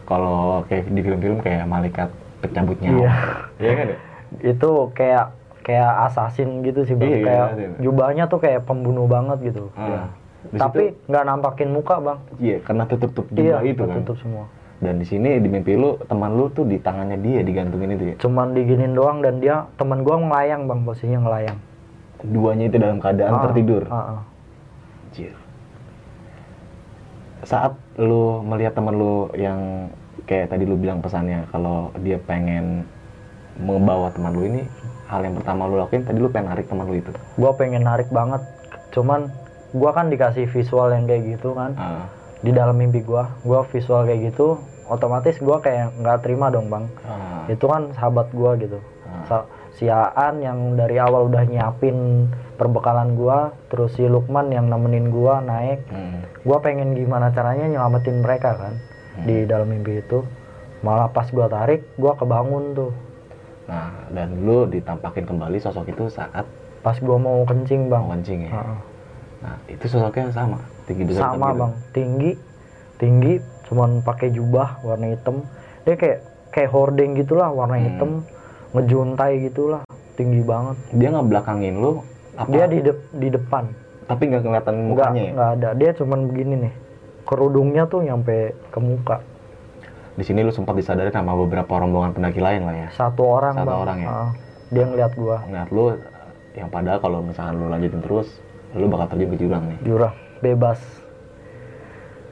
kalau 0.05 0.63
kayak 0.65 0.87
di 0.87 1.01
film-film 1.01 1.37
kayak 1.41 1.65
malaikat 1.65 2.09
pencabut 2.39 2.77
nyawa. 2.79 2.95
Iya. 2.95 3.11
Iya 3.59 3.73
kan 3.73 3.87
ya? 3.87 3.97
itu 4.41 4.69
kayak 4.91 5.25
kayak 5.63 5.91
assassin 6.05 6.59
gitu 6.61 6.83
sih 6.83 6.93
bang 6.93 7.07
Iya, 7.09 7.19
kayak 7.23 7.47
iya. 7.55 7.69
jubahnya 7.79 8.23
tuh 8.27 8.37
kayak 8.37 8.67
pembunuh 8.67 9.05
banget 9.05 9.53
gitu 9.53 9.67
Ah. 9.73 9.81
Iya. 9.83 10.01
Di 10.45 10.57
tapi 10.61 10.83
nggak 11.09 11.23
nampakin 11.25 11.69
muka 11.73 11.95
bang 11.97 12.19
Iya, 12.37 12.57
karena 12.61 12.83
tutup-tutup 12.85 13.33
iya 13.33 13.57
jubah 13.57 13.65
itu 13.65 13.83
kan. 13.83 13.95
tutup 13.99 14.17
semua 14.21 14.45
Dan 14.75 14.99
di 14.99 15.05
sini 15.05 15.39
di 15.39 15.47
mimpi 15.47 15.73
lu 15.73 15.95
teman 16.01 16.31
lu 16.31 16.49
tuh 16.49 16.63
di 16.63 16.75
tangannya 16.77 17.15
dia 17.17 17.39
digantungin 17.41 17.91
itu 17.91 18.05
ya. 18.05 18.15
cuman 18.17 18.51
diginin 18.51 18.91
doang 18.91 19.19
dan 19.19 19.39
dia 19.39 19.71
teman 19.75 20.01
gua 20.01 20.19
ngelayang 20.19 20.65
bang 20.65 20.81
posisinya 20.81 21.19
ngelayang 21.21 21.57
Duanya 22.21 22.65
itu 22.65 22.77
dalam 22.77 22.97
keadaan 22.97 23.33
Ah, 23.33 23.41
tertidur. 23.45 23.83
ah, 23.85 23.95
ah. 23.95 24.21
Anjir. 25.05 25.31
Saat 27.41 27.77
lu 27.95 28.41
melihat 28.41 28.73
teman 28.73 28.93
lu 28.93 29.13
yang 29.33 29.87
kayak 30.25 30.49
tadi 30.49 30.65
lu 30.65 30.75
bilang 30.75 30.99
pesannya 30.99 31.45
kalau 31.47 31.93
dia 32.01 32.17
pengen 32.17 32.83
membawa 33.55 34.09
teman 34.09 34.33
lu 34.33 34.43
ini 34.43 34.65
hal 35.05 35.21
yang 35.21 35.37
pertama 35.37 35.63
lu 35.63 35.77
lakuin 35.77 36.01
tadi 36.01 36.17
lu 36.17 36.27
pengen 36.27 36.49
narik 36.49 36.65
teman 36.65 36.83
lu 36.83 36.97
itu. 36.97 37.11
gua 37.35 37.53
pengen 37.53 37.85
narik 37.85 38.09
banget 38.09 38.41
cuman 38.89 39.29
gua 39.71 39.93
kan 39.93 40.09
dikasih 40.09 40.43
visual 40.45 40.89
yang 40.89 41.05
kayak 41.05 41.37
gitu 41.37 41.53
kan 41.53 41.71
Ah. 41.75 42.09
Di 42.45 42.51
dalam 42.51 42.77
mimpi 42.77 43.01
gua 43.01 43.33
gua 43.41 43.65
visual 43.65 44.05
kayak 44.05 44.29
gitu 44.29 44.61
otomatis 44.85 45.33
gua 45.37 45.57
kayak 45.57 45.97
nggak 45.97 46.21
terima 46.21 46.47
dong 46.47 46.69
bang 46.69 46.85
Ah. 47.01 47.49
itu 47.49 47.65
kan 47.65 47.89
sahabat 47.91 48.29
gua 48.31 48.53
gitu 48.55 48.77
Ah. 49.03 49.25
Sa- 49.25 49.47
si 49.73 49.89
Aan 49.89 50.39
yang 50.39 50.59
dari 50.73 50.95
awal 50.97 51.25
udah 51.25 51.43
nyiapin 51.43 52.29
perbekalan 52.55 53.13
gua 53.13 53.37
terus 53.67 53.91
si 53.91 54.05
Lukman 54.05 54.47
yang 54.47 54.69
nemenin 54.69 55.09
gua 55.09 55.41
naik 55.41 55.83
Hmm. 55.87 56.21
gua 56.41 56.61
pengen 56.61 56.93
gimana 56.93 57.27
caranya 57.29 57.65
nyelamatin 57.67 58.21
mereka 58.21 58.55
kan 58.55 58.73
di 59.17 59.43
dalam 59.43 59.65
mimpi 59.65 59.99
itu 59.99 60.21
malah 60.79 61.09
pas 61.09 61.27
gua 61.27 61.47
tarik 61.47 61.81
gua 61.95 62.13
kebangun 62.13 62.71
tuh 62.73 62.93
Nah, 63.65 63.89
dan 64.07 64.45
lu 64.45 64.63
ditampakin 64.63 65.25
kembali 65.25 65.57
sosok 65.57 65.89
itu 65.89 66.05
saat 66.07 66.45
pas 66.79 66.93
gua 66.95 67.17
mau 67.17 67.41
kencing 67.41 67.89
bang 67.89 67.97
mau 67.99 68.13
kencing 68.13 68.39
ya. 68.45 68.51
Heeh. 68.53 68.77
Nah, 69.45 69.57
itu 69.67 69.85
sosoknya 69.85 70.33
sama, 70.33 70.57
tinggi 70.83 71.03
besar 71.05 71.21
sama 71.29 71.47
gitu. 71.47 71.59
bang 71.61 71.73
tinggi 71.91 72.31
tinggi 72.95 73.33
cuman 73.63 74.01
pakai 74.01 74.29
jubah 74.29 74.81
warna 74.81 75.07
hitam 75.07 75.45
dia 75.83 75.93
kayak 75.93 76.19
kayak 76.49 76.69
hordeng 76.71 77.13
gitulah 77.13 77.49
warna 77.49 77.75
Hmm. 77.75 77.85
hitam 77.85 78.11
ngejuntai 78.71 79.33
gitulah 79.43 79.81
tinggi 80.15 80.41
banget 80.41 80.77
Dia 80.91 81.09
ngebelakangin 81.11 81.75
lu 81.75 82.01
apa? 82.33 82.47
dia 82.47 82.65
di 82.65 82.79
de- 82.81 83.05
di 83.13 83.29
depan 83.29 83.69
tapi 84.05 84.23
nggak 84.27 84.41
kelihatan 84.41 84.73
nggak 84.75 84.89
mukanya 84.91 85.21
ya. 85.21 85.31
nggak 85.31 85.49
ada 85.51 85.69
dia 85.75 85.91
cuman 85.93 86.19
begini 86.25 86.53
nih 86.59 86.73
kerudungnya 87.23 87.83
tuh 87.85 88.01
nyampe 88.01 88.37
ke 88.65 88.79
muka 88.79 89.17
Di 90.15 90.23
sini 90.23 90.39
lu 90.39 90.49
sempat 90.49 90.73
disadari 90.73 91.11
sama 91.11 91.35
beberapa 91.35 91.67
rombongan 91.75 92.11
pendaki 92.11 92.39
lain 92.39 92.63
lah 92.63 92.75
ya. 92.77 92.89
satu 92.89 93.21
orang 93.21 93.53
Satu 93.53 93.67
bang 93.67 93.77
orang 93.77 93.97
ya? 93.99 94.09
Heeh. 94.09 94.29
dia 94.71 94.83
ngeliat 94.85 95.11
gua 95.13 95.37
Ngeliat 95.43 95.69
lu 95.69 95.85
yang 96.53 96.69
padahal 96.69 96.99
kalau 96.99 97.19
misalkan 97.19 97.55
lu 97.55 97.67
lanjutin 97.67 97.99
terus, 97.99 98.31
lu 98.73 98.89
bakal 98.89 99.05
terjun 99.11 99.29
ke 99.29 99.37
jurang 99.37 99.63
nih. 99.67 99.79
jurang 99.83 100.15
bebas 100.39 100.81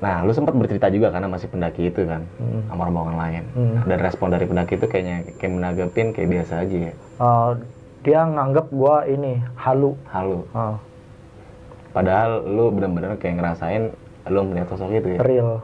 Nah, 0.04 0.19
lu 0.19 0.36
sempat 0.36 0.52
bercerita 0.52 0.91
juga 0.91 1.15
karena 1.15 1.32
masih 1.32 1.48
pendaki 1.48 1.88
itu 1.88 2.04
kan, 2.04 2.28
Hmm. 2.36 2.67
sama 2.67 2.91
rombongan 2.91 3.15
lain. 3.15 3.43
Hmm. 3.56 3.88
Dan 3.88 3.98
respon 4.04 4.36
dari 4.36 4.43
pendaki 4.43 4.76
itu 4.76 4.84
kayaknya 4.84 5.24
kayak 5.39 5.54
menanggapin 5.54 6.12
kayak 6.12 6.28
biasa 6.28 6.54
aja 6.60 6.78
ya. 6.78 6.93
Eh, 7.24 7.50
dia 8.04 8.28
nganggep 8.28 8.67
gua 8.67 9.08
ini 9.08 9.39
halu 9.56 9.96
Halu. 10.12 10.43
Heeh, 10.52 10.76
Padahal 11.96 12.43
lu 12.43 12.67
benar-benar 12.76 13.15
kayak 13.15 13.39
ngerasain 13.39 13.96
lu 14.28 14.43
melihat 14.43 14.76
sosok 14.76 14.91
itu 14.91 15.08
ya. 15.15 15.19
real 15.24 15.63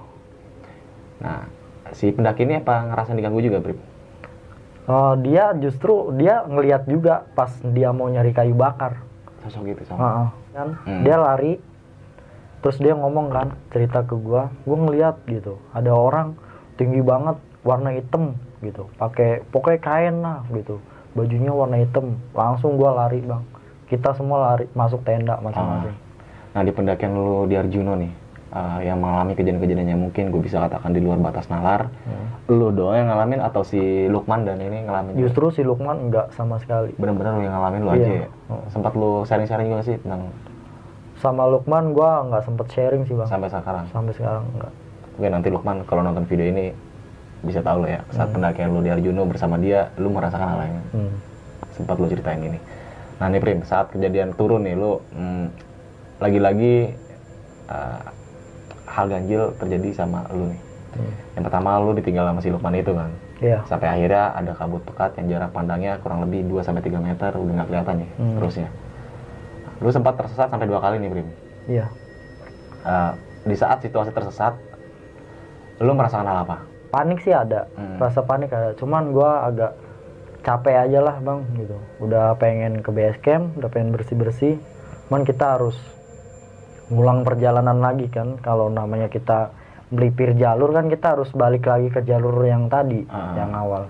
Nah, 1.20 1.44
si 1.92 2.08
pendaki 2.08 2.48
ini 2.48 2.64
apa 2.64 2.88
ngerasain 2.88 3.20
diganggu 3.20 3.44
juga, 3.44 3.60
Brip? 3.60 3.76
Eh, 4.88 5.14
dia 5.20 5.52
justru 5.54 6.16
dia 6.16 6.48
ngeliat 6.48 6.88
juga 6.88 7.28
pas 7.36 7.52
dia 7.60 7.92
mau 7.92 8.08
nyari 8.08 8.32
kayu 8.32 8.56
bakar 8.56 9.04
Sosok 9.50 9.74
itu 9.74 9.84
sama. 9.90 10.00
Heeh. 10.00 10.28
kan 10.54 10.70
Hmm. 10.86 11.02
dia 11.06 11.18
lari 11.18 11.58
terus 12.60 12.78
dia 12.78 12.94
ngomong 12.94 13.32
kan 13.34 13.48
cerita 13.74 14.04
ke 14.06 14.14
gua 14.18 14.54
gua 14.66 14.78
ngeliat 14.78 15.16
gitu 15.26 15.58
ada 15.72 15.90
orang 15.94 16.36
tinggi 16.76 17.00
banget 17.00 17.38
warna 17.64 17.94
hitam 17.96 18.36
gitu 18.60 18.88
pakai 19.00 19.42
pokoknya 19.50 19.80
kain 19.80 20.16
lah 20.20 20.44
gitu 20.52 20.78
bajunya 21.16 21.50
warna 21.54 21.80
hitam 21.80 22.20
langsung 22.36 22.76
gua 22.76 23.06
lari 23.06 23.24
bang 23.24 23.44
kita 23.88 24.14
semua 24.14 24.54
lari 24.54 24.66
masuk 24.76 25.02
tenda 25.08 25.40
masing-masing 25.40 25.96
Nah, 26.50 26.66
di 26.66 26.74
pendakian 26.74 27.14
lu 27.14 27.46
di 27.46 27.54
Arjuno 27.54 27.94
nih, 27.94 28.10
uh, 28.50 28.80
yang 28.80 28.98
mengalami 28.98 29.34
kejadian-kejadian 29.34 29.88
yang 29.88 30.02
mungkin 30.02 30.30
gue 30.30 30.42
bisa 30.42 30.60
katakan 30.60 30.90
di 30.90 31.00
luar 31.00 31.18
batas 31.18 31.48
nalar. 31.48 31.90
Hmm. 32.04 32.28
Lu 32.50 32.70
doang 32.70 32.96
yang 32.96 33.08
ngalamin 33.08 33.40
atau 33.40 33.62
si 33.62 33.80
Lukman 34.06 34.44
dan 34.44 34.58
ini 34.58 34.84
ngalamin? 34.84 35.14
juga? 35.14 35.22
Justru 35.26 35.46
si 35.52 35.62
Lukman 35.62 36.10
enggak 36.10 36.34
sama 36.34 36.58
sekali. 36.58 36.94
Bener-bener 36.96 37.34
lu 37.34 37.44
yang 37.44 37.54
ngalamin 37.54 37.82
lu 37.82 37.90
Iya. 37.90 37.96
aja 37.96 38.12
ya? 38.12 38.28
Oh. 38.48 38.64
Sempat 38.68 38.94
lu 38.94 39.12
sharing-sharing 39.24 39.68
juga 39.68 39.84
sih 39.84 39.98
tentang 39.98 40.30
Sama 41.16 41.44
Lukman 41.46 41.92
gua 41.92 42.24
nggak 42.24 42.44
sempet 42.44 42.68
sharing 42.70 43.04
sih 43.04 43.12
bang. 43.12 43.28
sampai 43.28 43.52
sekarang? 43.52 43.84
Sampai 43.90 44.16
sekarang 44.16 44.44
enggak. 44.50 44.72
Oke 45.14 45.28
nanti 45.28 45.48
Lukman 45.48 45.84
kalau 45.84 46.00
nonton 46.00 46.24
video 46.24 46.48
ini 46.48 46.72
bisa 47.40 47.60
tahu 47.60 47.84
lah 47.84 47.92
ya 47.92 48.02
saat 48.10 48.32
pendakian 48.32 48.72
lu 48.72 48.80
di 48.80 48.88
Arjuno 48.88 49.24
bersama 49.24 49.56
dia 49.56 49.92
lu 49.96 50.10
merasakan 50.10 50.48
hal 50.50 50.60
yang 50.62 50.80
Hmm. 50.90 51.12
sempat 51.72 51.96
lu 51.96 52.08
ceritain 52.08 52.40
ini. 52.40 52.60
Nah 53.16 53.28
nih 53.28 53.40
Prim, 53.40 53.60
saat 53.64 53.92
kejadian 53.92 54.32
turun 54.32 54.64
nih 54.64 54.76
lu 54.76 55.04
mm, 55.12 55.46
lagi-lagi 56.18 56.96
uh, 57.68 58.00
hal 59.00 59.08
ganjil 59.08 59.56
terjadi 59.56 59.90
sama 59.96 60.28
lu 60.30 60.52
nih. 60.52 60.62
Hmm. 60.90 61.14
Yang 61.38 61.44
pertama 61.48 61.70
lu 61.80 61.92
ditinggal 61.96 62.26
sama 62.28 62.40
si 62.42 62.50
Lukman 62.52 62.76
itu 62.76 62.92
kan. 62.92 63.10
Iya. 63.40 63.60
Sampai 63.64 63.88
akhirnya 63.88 64.36
ada 64.36 64.52
kabut 64.52 64.84
pekat 64.84 65.16
yang 65.16 65.26
jarak 65.32 65.52
pandangnya 65.56 65.96
kurang 66.04 66.20
lebih 66.28 66.44
2 66.44 66.60
sampai 66.60 66.84
3 66.84 67.00
meter 67.00 67.32
udah 67.32 67.54
nggak 67.56 67.68
kelihatan 67.72 67.96
ya 68.04 68.10
Hmm. 68.20 68.36
terusnya. 68.36 68.70
Lu 69.80 69.90
sempat 69.90 70.20
tersesat 70.20 70.52
sampai 70.52 70.68
dua 70.68 70.84
kali 70.84 71.00
nih 71.00 71.08
Prim. 71.08 71.28
Iya. 71.72 71.86
Uh, 72.84 73.12
di 73.48 73.56
saat 73.56 73.80
situasi 73.80 74.12
tersesat 74.12 74.60
lu 75.80 75.96
merasakan 75.96 76.28
hal 76.28 76.44
apa? 76.44 76.58
Panik 76.92 77.24
sih 77.24 77.32
ada. 77.32 77.72
Hmm. 77.80 77.96
Rasa 77.96 78.20
panik 78.20 78.52
ada. 78.52 78.76
Cuman 78.76 79.16
gua 79.16 79.48
agak 79.48 79.72
capek 80.44 80.84
aja 80.84 81.00
lah 81.00 81.16
bang 81.20 81.48
gitu. 81.56 81.78
Udah 82.04 82.36
pengen 82.36 82.84
ke 82.84 82.92
base 82.92 83.20
camp, 83.24 83.56
udah 83.56 83.70
pengen 83.72 83.96
bersih 83.96 84.20
bersih. 84.20 84.56
Cuman 85.08 85.24
kita 85.24 85.56
harus 85.56 85.80
ngulang 86.90 87.22
perjalanan 87.22 87.78
lagi 87.78 88.06
kan. 88.08 88.38
Kalau 88.38 88.68
namanya 88.68 89.08
kita 89.08 89.54
melipir 89.90 90.34
jalur 90.34 90.70
kan 90.70 90.86
kita 90.86 91.14
harus 91.14 91.30
balik 91.32 91.66
lagi 91.66 91.88
ke 91.88 92.02
jalur 92.02 92.38
yang 92.44 92.68
tadi, 92.68 93.06
Ah. 93.06 93.34
yang 93.36 93.52
awal. 93.52 93.90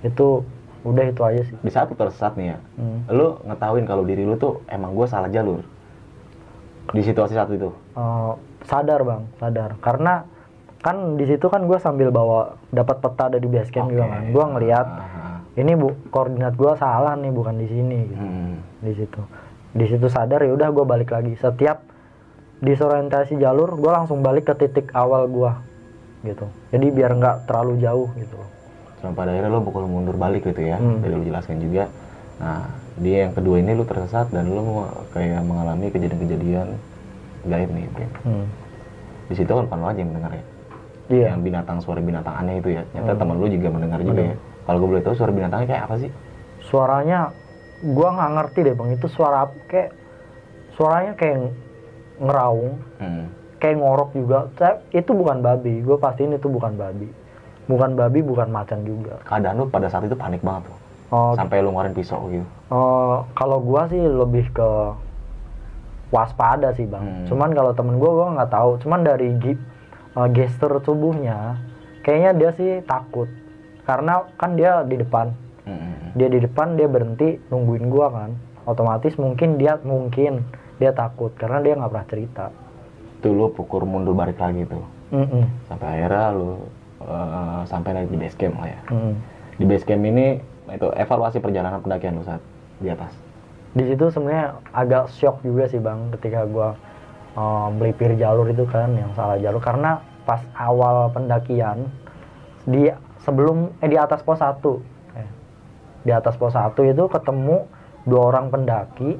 Itu 0.00 0.46
udah 0.82 1.04
itu 1.04 1.20
aja 1.20 1.42
sih. 1.42 1.56
Di 1.56 1.70
saat 1.70 1.86
lu 1.86 1.96
tersesat 1.96 2.34
nih 2.34 2.46
ya, 2.48 2.58
Hmm. 2.74 3.00
lu 3.08 3.26
ngetahuin 3.44 3.82
kalau 3.82 4.02
diri 4.02 4.22
lu 4.22 4.34
tuh 4.34 4.62
emang 4.66 4.92
gue 4.92 5.06
salah 5.06 5.26
jalur 5.28 5.62
di 6.88 7.00
situasi 7.00 7.32
saat 7.32 7.48
itu. 7.48 7.70
Eh, 7.92 8.32
sadar 8.64 9.00
bang, 9.00 9.22
sadar. 9.36 9.78
Karena 9.78 10.26
kan 10.78 11.14
di 11.14 11.24
situ 11.24 11.46
kan 11.46 11.62
gue 11.62 11.78
sambil 11.78 12.10
bawa 12.10 12.58
dapat 12.68 12.98
peta 12.98 13.30
dari 13.30 13.46
base 13.46 13.70
camp 13.70 13.88
juga 13.88 14.06
kan. 14.08 14.22
Gue 14.28 14.44
ngeliat 14.44 14.86
Ah, 14.88 15.38
ini 15.54 15.72
bu 15.72 15.94
koordinat 16.08 16.54
gue 16.54 16.72
salah 16.76 17.14
nih 17.14 17.30
bukan 17.30 17.54
di 17.54 17.66
sini 17.66 17.98
gitu. 18.04 18.18
hmm. 18.20 18.54
di 18.80 18.92
situ 18.94 19.20
di 19.72 19.86
situ 19.86 20.06
sadar 20.06 20.40
ya 20.40 20.50
udah 20.50 20.68
gue 20.68 20.82
balik 20.82 21.10
lagi 21.10 21.32
setiap 21.34 21.86
disorientasi 22.62 23.36
jalur 23.36 23.74
gue 23.74 23.90
langsung 23.90 24.22
balik 24.22 24.46
ke 24.46 24.54
titik 24.56 24.94
awal 24.94 25.26
gue 25.26 25.50
gitu 26.24 26.46
jadi 26.70 26.86
biar 26.88 27.10
nggak 27.12 27.36
terlalu 27.44 27.76
jauh 27.78 28.08
gitu 28.16 28.38
Sampai 29.02 29.18
pada 29.18 29.30
akhirnya 29.34 29.50
lu 29.50 29.66
pukul 29.66 29.82
mundur 29.82 30.14
balik 30.14 30.46
gitu 30.46 30.62
ya, 30.62 30.78
Hmm. 30.78 31.02
dari 31.02 31.10
lu 31.10 31.26
jelaskan 31.26 31.58
juga. 31.58 31.90
Nah, 32.38 32.70
dia 32.94 33.26
yang 33.26 33.34
kedua 33.34 33.58
ini 33.58 33.74
lu 33.74 33.82
tersesat 33.82 34.30
dan 34.30 34.46
lu 34.46 34.62
mau- 34.62 34.94
kayak 35.10 35.42
mengalami 35.42 35.90
kejadian-kejadian 35.90 36.78
gaib 37.42 37.66
nih, 37.74 37.90
hmm. 38.22 38.46
Di 39.26 39.34
situ 39.34 39.50
kan 39.50 39.66
bukan 39.66 39.78
lu 39.82 39.86
aja 39.90 39.98
yang 39.98 40.06
mendengar 40.06 40.30
ya. 40.30 40.44
iya 41.10 41.26
Yang 41.34 41.42
binatang 41.42 41.78
suara 41.82 41.98
binatang 41.98 42.30
aneh 42.36 42.62
itu 42.62 42.70
ya. 42.70 42.86
Ternyata 42.86 43.10
Hmm. 43.10 43.18
teman 43.18 43.36
lu 43.36 43.46
juga 43.50 43.68
mendengar 43.68 44.00
juga 44.00 44.22
ya. 44.22 44.36
Kalau 44.62 44.76
gue 44.78 44.88
boleh 44.88 45.02
tahu 45.02 45.14
suara 45.18 45.32
binatangnya 45.34 45.66
kayak 45.68 45.82
apa 45.82 45.94
sih? 45.98 46.10
suaranya 46.62 47.18
gue 47.82 48.08
nggak 48.08 48.30
ngerti 48.32 48.58
deh 48.62 48.74
bang 48.78 48.90
itu 48.94 49.06
suara 49.08 49.36
apa 49.42 49.54
kayak 49.66 49.90
suaranya 50.72 51.12
kayak 51.18 51.50
ngeraung 52.22 52.78
Hmm. 52.96 53.26
kayak 53.58 53.76
ngorok 53.76 54.10
juga 54.12 54.38
itu 54.90 55.10
bukan 55.10 55.38
babi 55.38 55.82
gue 55.82 55.96
pastiin 55.96 56.32
itu 56.32 56.46
bukan 56.46 56.74
babi 56.74 57.10
bukan 57.64 57.90
babi 57.92 58.20
bukan 58.20 58.48
macan 58.48 58.82
juga 58.82 59.18
Keadaan 59.22 59.54
lu 59.56 59.66
pada 59.66 59.86
saat 59.86 60.02
itu 60.02 60.14
panik 60.14 60.40
banget 60.40 60.66
tuh. 60.66 60.76
oh, 61.10 61.32
Sampai 61.34 61.60
lu 61.60 61.70
ngeluarin 61.70 61.92
pisau 61.92 62.26
gitu. 62.26 62.42
Eh, 62.68 63.16
kalau 63.32 63.58
gua 63.60 63.86
sih 63.86 64.00
lebih 64.00 64.50
ke 64.50 64.68
waspada 66.10 66.72
sih 66.72 66.84
bang. 66.84 67.00
Hmm. 67.00 67.24
Cuman 67.24 67.50
kalau 67.50 67.72
temen 67.72 67.96
gua 67.96 68.10
gua 68.12 68.26
nggak 68.34 68.50
tahu. 68.50 68.70
Cuman 68.78 69.00
dari 69.00 69.32
gi- 69.38 69.62
eh, 70.12 70.28
gestur 70.30 70.76
tubuhnya, 70.80 71.56
kayaknya 72.02 72.30
dia 72.34 72.50
sih 72.52 72.70
takut. 72.82 73.28
Karena 73.82 74.26
kan 74.34 74.54
dia 74.54 74.82
di 74.82 74.96
depan, 74.96 75.32
Hmm. 75.62 76.12
dia 76.12 76.28
di 76.28 76.38
depan 76.38 76.74
dia 76.74 76.86
berhenti 76.86 77.40
nungguin 77.46 77.86
gua 77.88 78.10
kan. 78.10 78.30
Otomatis 78.64 79.16
mungkin 79.16 79.56
dia 79.56 79.78
mungkin 79.80 80.44
dia 80.80 80.90
takut 80.92 81.32
karena 81.36 81.58
dia 81.60 81.72
nggak 81.76 81.90
pernah 81.90 82.08
cerita. 82.08 82.46
Itu 83.20 83.28
lu 83.32 83.50
pukul 83.52 83.84
mundur 83.84 84.16
balik 84.16 84.38
lagi 84.40 84.64
tuh. 84.66 84.84
Mm-mm. 85.12 85.44
Sampai 85.68 85.86
akhirnya 86.00 86.26
lu 86.32 86.50
eh, 87.04 87.60
sampai 87.68 87.90
naik 87.92 88.08
di 88.08 88.18
base 88.18 88.36
camp 88.38 88.56
lah 88.60 88.68
ya. 88.68 88.80
Mm. 88.88 89.14
Di 89.60 89.64
base 89.68 89.84
camp 89.84 90.02
ini 90.08 90.26
itu 90.72 90.88
evaluasi 90.96 91.38
perjalanan 91.42 91.82
pendakian 91.84 92.16
lu 92.16 92.24
saat 92.24 92.40
di 92.80 92.88
atas. 92.88 93.12
Di 93.72 93.84
situ 93.88 94.04
sebenarnya 94.12 94.60
agak 94.72 95.08
shock 95.12 95.40
juga 95.44 95.68
sih 95.68 95.80
bang 95.80 96.12
ketika 96.18 96.48
gua 96.48 96.74
eh, 97.36 97.68
melipir 97.76 98.16
jalur 98.16 98.48
itu 98.48 98.64
kan 98.68 98.92
yang 98.96 99.12
salah 99.12 99.36
jalur 99.36 99.60
karena 99.60 100.00
pas 100.22 100.40
awal 100.54 101.10
pendakian 101.10 101.90
di 102.62 102.86
sebelum 103.22 103.70
eh 103.82 103.90
di 103.90 103.98
atas 103.98 104.22
pos 104.22 104.38
1 104.38 104.62
eh, 105.18 105.28
di 106.06 106.12
atas 106.14 106.38
pos 106.38 106.54
1 106.54 106.74
itu 106.78 107.04
ketemu 107.10 107.66
dua 108.06 108.34
orang 108.34 108.50
pendaki 108.50 109.18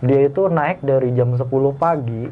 dia 0.00 0.20
itu 0.24 0.46
naik 0.46 0.78
dari 0.80 1.10
jam 1.12 1.32
10 1.32 1.42
pagi 1.74 2.30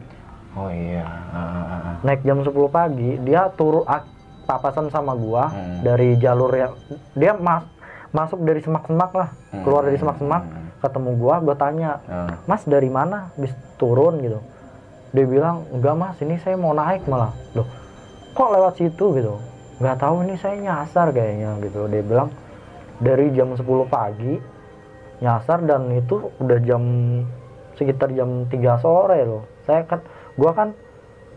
Oh 0.52 0.68
iya. 0.68 1.04
Ah. 1.04 2.00
naik 2.00 2.22
jam 2.22 2.40
10 2.40 2.48
pagi 2.66 3.20
dia 3.20 3.52
turun 3.52 3.84
ah, 3.84 4.06
papasan 4.42 4.88
sama 4.88 5.12
gua 5.12 5.48
Hmm. 5.48 5.82
dari 5.82 6.16
jalur 6.16 6.48
yang 6.50 6.72
dia 7.12 7.34
mas 7.34 7.66
masuk 8.08 8.40
dari 8.40 8.58
semak-semak 8.58 9.12
lah 9.12 9.28
keluar 9.58 9.82
dari 9.82 9.94
Hmm. 9.94 10.06
semak-semak 10.06 10.42
ketemu 10.78 11.10
gua 11.16 11.34
gua 11.38 11.54
tanya 11.54 12.00
Ah. 12.04 12.38
mas 12.44 12.62
dari 12.64 12.88
mana 12.88 13.28
bis 13.34 13.50
turun 13.74 14.16
gitu 14.18 14.40
dia 15.10 15.24
bilang 15.24 15.66
enggak 15.70 15.94
mas 15.94 16.16
ini 16.18 16.36
saya 16.36 16.54
mau 16.54 16.72
naik 16.72 17.04
malah 17.04 17.34
loh 17.52 17.66
kok 18.32 18.48
lewat 18.48 18.74
situ 18.76 19.06
gitu 19.12 19.34
nggak 19.76 19.96
tahu 19.98 20.24
ini 20.24 20.34
saya 20.34 20.56
nyasar 20.56 21.10
kayaknya 21.10 21.60
gitu 21.60 21.84
dia 21.86 22.00
bilang 22.00 22.32
dari 22.96 23.28
jam 23.30 23.52
10 23.52 23.60
pagi 23.86 24.40
nyasar 25.18 25.60
dan 25.62 25.88
itu 25.90 26.32
udah 26.38 26.58
jam 26.62 26.80
sekitar 27.76 28.10
jam 28.10 28.44
3 28.44 28.52
sore 28.76 29.20
loh 29.22 29.44
saya 29.62 29.84
kan 29.84 30.00
gua 30.34 30.50
kan 30.52 30.68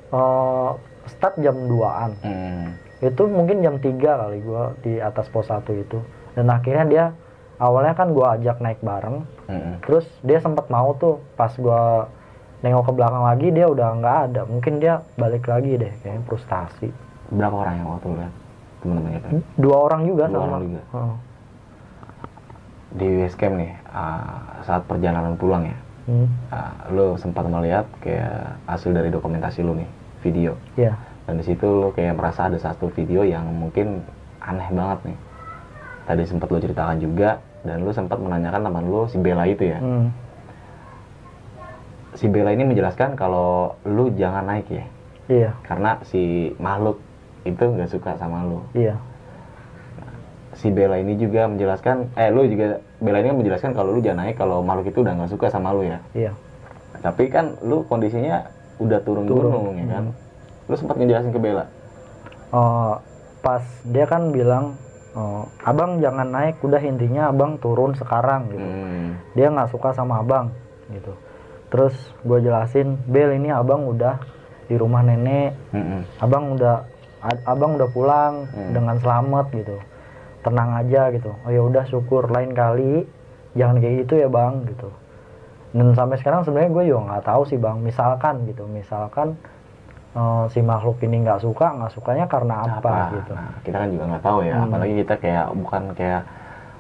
eh, 0.10 0.70
start 1.08 1.36
jam 1.38 1.56
2an 1.66 2.12
Hmm. 2.20 2.68
itu 3.00 3.24
mungkin 3.26 3.60
jam 3.60 3.76
3 3.76 3.96
kali 4.00 4.40
gua 4.40 4.74
di 4.80 4.98
atas 4.98 5.28
pos 5.28 5.48
1 5.48 5.62
itu 5.74 6.00
dan 6.34 6.48
akhirnya 6.48 6.86
dia 6.86 7.06
awalnya 7.58 7.94
kan 7.94 8.10
gua 8.10 8.34
ajak 8.34 8.58
naik 8.58 8.80
bareng 8.80 9.24
Hmm. 9.46 9.78
terus 9.82 10.06
dia 10.22 10.38
sempat 10.38 10.68
mau 10.68 10.94
tuh 10.94 11.20
pas 11.34 11.52
gua 11.54 12.08
nengok 12.60 12.86
ke 12.86 12.94
belakang 12.94 13.24
lagi 13.24 13.48
dia 13.50 13.66
udah 13.66 13.88
nggak 13.96 14.18
ada 14.26 14.42
mungkin 14.44 14.78
dia 14.78 15.00
balik 15.16 15.48
lagi 15.48 15.76
deh 15.76 15.94
kayaknya 15.98 16.24
frustasi 16.24 16.90
Berapa 17.30 17.56
orang 17.58 17.76
yang 17.78 17.88
waktu 17.90 18.08
lihat 18.12 18.34
teman-teman 18.80 19.12
kita? 19.14 19.28
dua 19.56 19.78
orang 19.80 20.02
juga 20.04 20.24
Dua 20.26 20.34
sama 20.34 20.48
orang 20.50 20.64
juga. 20.66 20.82
Heeh. 20.90 21.16
Di 22.90 23.08
base 23.16 23.38
camp 23.38 23.56
nih, 23.56 23.72
ah, 23.88 24.34
saat 24.66 24.82
perjalanan 24.84 25.38
pulang 25.38 25.62
ya, 25.64 25.78
Hmm. 26.10 26.26
ah, 26.50 26.74
lu 26.90 27.14
sempat 27.22 27.46
melihat 27.46 27.86
kayak 28.02 28.58
hasil 28.66 28.90
dari 28.90 29.14
dokumentasi 29.14 29.62
lu 29.62 29.78
nih, 29.78 29.90
video. 30.26 30.58
Iya. 30.74 30.98
Dan 31.30 31.38
di 31.38 31.46
situ 31.46 31.70
lu 31.70 31.94
kayak 31.94 32.18
merasa 32.18 32.50
ada 32.50 32.58
satu 32.58 32.90
video 32.90 33.22
yang 33.22 33.46
mungkin 33.54 34.02
aneh 34.42 34.66
banget 34.74 35.14
nih. 35.14 35.18
Tadi 36.10 36.24
sempat 36.26 36.50
lu 36.50 36.58
ceritakan 36.58 36.98
juga 36.98 37.38
dan 37.62 37.86
lu 37.86 37.94
sempat 37.94 38.18
menanyakan 38.18 38.66
teman 38.66 38.86
lu 38.90 39.06
si 39.06 39.22
Bella 39.22 39.46
itu 39.46 39.70
ya. 39.70 39.78
Hmm. 39.78 40.10
Si 42.18 42.26
Bella 42.26 42.58
ini 42.58 42.66
menjelaskan 42.66 43.14
kalau 43.14 43.78
lu 43.86 44.10
jangan 44.18 44.50
naik 44.50 44.66
ya, 44.74 44.86
iya 45.30 45.54
karena 45.62 46.02
si 46.10 46.50
makhluk 46.58 46.98
itu 47.46 47.62
nggak 47.62 47.86
suka 47.94 48.18
sama 48.18 48.42
lu. 48.50 48.66
iya 48.74 48.98
Si 50.60 50.68
Bella 50.68 51.00
ini 51.00 51.16
juga 51.16 51.48
menjelaskan, 51.48 52.12
eh 52.14 52.28
lu 52.28 52.44
juga 52.44 52.68
Bella 53.00 53.20
ini 53.20 53.32
kan 53.32 53.38
menjelaskan 53.38 53.72
kalau 53.72 53.90
lu 53.90 54.00
jangan 54.00 54.28
naik 54.28 54.36
kalau 54.36 54.60
makhluk 54.60 54.92
itu 54.92 55.00
udah 55.00 55.14
nggak 55.16 55.32
suka 55.32 55.48
sama 55.48 55.72
lu 55.72 55.84
ya. 55.84 56.00
iya 56.14 56.32
Tapi 57.00 57.32
kan 57.32 57.56
lu 57.62 57.88
kondisinya 57.88 58.44
udah 58.78 59.00
turun, 59.02 59.24
Turun, 59.24 59.48
gunung 59.50 59.76
ya 59.78 59.88
kan. 59.90 60.04
Lu 60.68 60.76
sempat 60.76 61.00
ngejelasin 61.00 61.32
ke 61.32 61.40
Bella. 61.40 61.64
Eh, 62.50 62.94
pas 63.40 63.64
dia 63.86 64.04
kan 64.04 64.30
bilang 64.30 64.76
eh, 65.10 65.44
abang 65.64 65.98
jangan 65.98 66.28
naik 66.28 66.60
udah 66.60 66.82
intinya 66.82 67.32
abang 67.32 67.56
turun 67.56 67.96
sekarang 67.96 68.52
gitu 68.52 68.60
Hmm. 68.60 69.16
dia 69.32 69.48
nggak 69.48 69.70
suka 69.70 69.90
sama 69.90 70.20
abang 70.20 70.52
gitu 70.90 71.14
terus 71.70 71.94
gue 72.20 72.42
jelasin 72.42 72.98
Bel 73.06 73.32
ini 73.32 73.48
abang 73.48 73.86
udah 73.86 74.18
di 74.66 74.76
rumah 74.76 75.00
nenek 75.00 75.54
Mm-mm. 75.72 76.02
abang 76.18 76.52
udah 76.52 76.84
abang 77.44 77.74
udah 77.74 77.90
pulang 77.90 78.50
Hmm. 78.50 78.70
dengan 78.72 78.98
selamat 78.98 79.46
gitu 79.52 79.78
tenang 80.40 80.72
aja 80.76 81.12
gitu 81.12 81.32
oh 81.44 81.52
ya 81.52 81.62
udah 81.62 81.84
syukur 81.86 82.32
lain 82.32 82.56
kali 82.56 83.04
jangan 83.58 83.78
kayak 83.82 83.96
gitu 84.08 84.14
ya 84.24 84.28
bang 84.32 84.64
gitu 84.68 84.90
dan 85.70 85.88
sampai 85.94 86.18
sekarang 86.18 86.42
sebenarnya 86.42 86.72
gue 86.74 86.84
juga 86.90 87.02
nggak 87.14 87.26
tahu 87.30 87.42
sih 87.46 87.58
bang 87.62 87.78
misalkan 87.82 88.36
gitu 88.50 88.64
misalkan 88.66 89.38
eh, 90.16 90.44
si 90.50 90.60
makhluk 90.66 90.98
ini 91.04 91.22
nggak 91.22 91.42
suka 91.44 91.76
nggak 91.78 91.92
sukanya 91.94 92.26
karena 92.26 92.56
apa, 92.66 93.14
gitu 93.14 93.34
Nah, 93.38 93.54
kita 93.62 93.76
kan 93.78 93.90
juga 93.94 94.04
nggak 94.10 94.24
tahu 94.26 94.40
ya, 94.42 94.56
Hmm. 94.58 94.66
apalagi 94.66 94.94
kita 95.06 95.16
kayak 95.22 95.46
bukan 95.54 95.84
kayak 95.94 96.22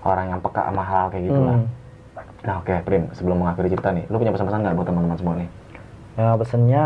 orang 0.01 0.25
yang 0.33 0.39
peka 0.41 0.61
sama 0.65 0.83
hal 0.83 1.05
kayak 1.11 1.23
gitu 1.29 1.41
lah. 1.43 1.57
Hmm. 1.59 1.67
Nah, 2.39 2.55
oke, 2.63 2.75
Prim, 2.87 3.03
sebelum 3.11 3.37
mengakhiri 3.43 3.67
cerita 3.75 3.91
nih, 3.91 4.07
lu 4.07 4.15
punya 4.15 4.31
pesan-pesan 4.31 4.63
nggak 4.63 4.75
buat 4.79 4.87
teman-teman 4.87 5.17
semua 5.19 5.35
nih? 5.37 5.49
ya 6.17 6.35
pesennya 6.35 6.83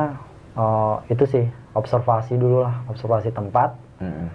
eh, 0.53 0.95
itu 1.09 1.23
sih 1.25 1.45
observasi 1.73 2.37
dulu 2.37 2.61
lah 2.61 2.85
observasi 2.85 3.33
tempat 3.33 3.73
Mm-mm. 3.97 4.29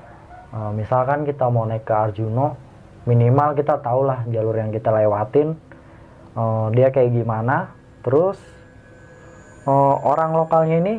Eh, 0.49 0.73
misalkan 0.73 1.29
kita 1.29 1.45
mau 1.53 1.69
naik 1.69 1.85
ke 1.85 1.93
Arjuno 1.93 2.57
minimal 3.05 3.53
kita 3.53 3.85
tahu 3.85 4.09
lah 4.09 4.25
jalur 4.29 4.57
yang 4.57 4.73
kita 4.73 4.89
lewatin 4.89 5.53
eh, 6.33 6.67
dia 6.73 6.89
kayak 6.89 7.13
gimana 7.13 7.77
terus 8.01 8.41
eh, 9.69 9.95
orang 10.01 10.33
lokalnya 10.33 10.81
ini 10.81 10.95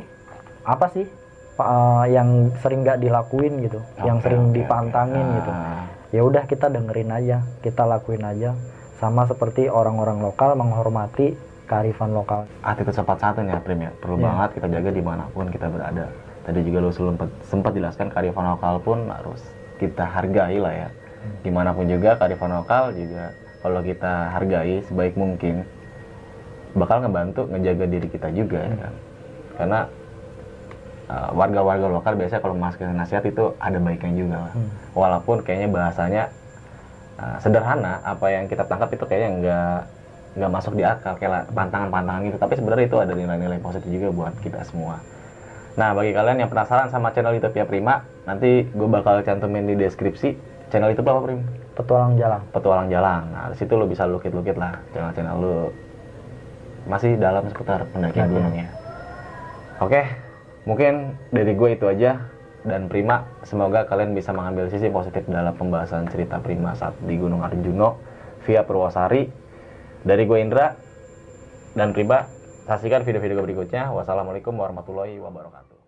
apa 0.62 0.86
sih 0.94 1.10
eh, 1.58 2.06
yang 2.14 2.54
sering 2.62 2.86
nggak 2.86 3.02
dilakuin 3.02 3.66
gitu 3.66 3.82
yang 4.06 4.22
Oke, 4.22 4.30
sering 4.30 4.44
oke, 4.50 4.56
dipantangin 4.62 5.26
gitu 5.42 5.50
Ah, 5.50 5.82
ya 6.14 6.22
udah 6.22 6.46
kita 6.46 6.70
dengerin 6.70 7.10
aja 7.10 7.42
kita 7.66 7.90
lakuin 7.90 8.22
aja 8.22 8.54
sama 9.02 9.26
seperti 9.26 9.66
orang-orang 9.66 10.22
lokal 10.22 10.54
menghormati 10.54 11.34
kearifan 11.66 12.14
lokal 12.14 12.46
attitude 12.62 12.94
sopat 12.94 13.18
santun 13.18 13.50
ya, 13.50 13.58
Prim 13.58 13.82
ya. 13.82 13.90
Perlu 13.98 14.22
Iya. 14.22 14.26
banget 14.30 14.50
kita 14.62 14.68
jaga 14.70 14.90
di 14.94 15.02
mana 15.02 15.26
pun 15.30 15.50
kita 15.50 15.70
berada. 15.70 16.06
Tadi 16.50 16.66
juga 16.66 16.82
lu 16.82 16.90
sempat 16.90 17.30
sempat 17.46 17.72
jelaskan 17.78 18.10
kearifan 18.10 18.58
lokal 18.58 18.82
pun 18.82 19.06
harus 19.06 19.38
kita 19.78 20.02
hargai 20.02 20.58
lah 20.58 20.74
ya. 20.74 20.90
Gimana 21.46 21.78
pun 21.78 21.86
juga 21.86 22.18
kearifan 22.18 22.58
lokal 22.58 22.98
juga 22.98 23.38
kalau 23.62 23.86
kita 23.86 24.34
hargai 24.34 24.82
sebaik 24.90 25.14
mungkin 25.14 25.62
bakal 26.74 27.06
ngebantu 27.06 27.46
ngejaga 27.54 27.86
diri 27.86 28.08
kita 28.10 28.34
juga 28.34 28.66
ya 28.66 28.76
kan. 28.82 28.94
Karena 29.62 29.80
uh, 31.06 31.30
warga-warga 31.38 31.86
lokal 31.86 32.18
biasanya 32.18 32.42
kalau 32.42 32.58
masuk 32.58 32.82
nasihat 32.82 33.22
itu 33.30 33.54
ada 33.62 33.78
baiknya 33.78 34.14
juga 34.18 34.36
lah. 34.50 34.54
Hmm. 34.58 34.70
Walaupun 34.98 35.38
kayaknya 35.46 35.70
bahasanya 35.70 36.24
uh, 37.22 37.38
sederhana, 37.38 38.02
apa 38.02 38.26
yang 38.34 38.50
kita 38.50 38.66
tangkap 38.66 38.90
itu 38.90 39.06
kayaknya 39.06 39.30
nggak 39.38 39.80
nggak 40.30 40.50
masuk 40.50 40.74
di 40.74 40.82
akal 40.82 41.14
kayak 41.14 41.46
pantangan-pantangan 41.54 42.26
gitu. 42.26 42.38
Tapi 42.42 42.54
sebenarnya 42.58 42.86
itu 42.90 42.98
ada 42.98 43.14
nilai-nilai 43.14 43.62
positif 43.62 43.86
juga 43.86 44.10
buat 44.10 44.34
kita 44.42 44.66
semua. 44.66 44.98
Nah, 45.78 45.94
bagi 45.94 46.12
kalian 46.16 46.42
yang 46.42 46.50
penasaran 46.50 46.90
sama 46.90 47.14
channel 47.14 47.38
YouTube 47.38 47.58
ya 47.58 47.66
Prima, 47.70 48.02
nanti 48.26 48.66
gue 48.66 48.88
bakal 48.90 49.22
cantumin 49.22 49.70
di 49.70 49.76
deskripsi 49.78 50.34
channel 50.70 50.94
YouTube 50.94 51.10
apa 51.10 51.22
Prim? 51.26 51.42
petualang 51.80 52.20
jalan 52.20 52.42
Petualang 52.52 52.88
Jalang. 52.92 53.24
Nah, 53.32 53.48
di 53.52 53.56
situ 53.56 53.72
lo 53.80 53.88
bisa 53.88 54.04
lukit-lukit 54.04 54.60
lah 54.60 54.76
channel-channel 54.92 55.38
lo 55.40 55.56
masih 56.92 57.16
dalam 57.16 57.48
seputar 57.48 57.88
pendakian 57.96 58.28
Pendakian. 58.28 58.36
gunung 58.36 58.56
ya. 58.60 58.70
Oke, 59.80 60.02
mungkin 60.68 61.16
dari 61.32 61.56
gue 61.56 61.70
itu 61.80 61.86
aja 61.88 62.20
dan 62.68 62.92
Prima. 62.92 63.24
Semoga 63.48 63.88
kalian 63.88 64.12
bisa 64.12 64.36
mengambil 64.36 64.68
sisi 64.68 64.92
positif 64.92 65.24
dalam 65.32 65.56
pembahasan 65.56 66.12
cerita 66.12 66.44
Prima 66.44 66.76
saat 66.76 66.98
di 67.08 67.16
Gunung 67.16 67.40
Arjuno 67.40 67.96
via 68.44 68.68
Purwosari. 68.68 69.32
Dari 70.04 70.24
gue 70.28 70.38
Indra 70.44 70.76
dan 71.80 71.96
Prima. 71.96 72.39
Saksikan 72.70 73.02
video-video 73.02 73.42
berikutnya. 73.42 73.90
Wassalamualaikum 73.90 74.54
warahmatullahi 74.54 75.18
wabarakatuh. 75.18 75.79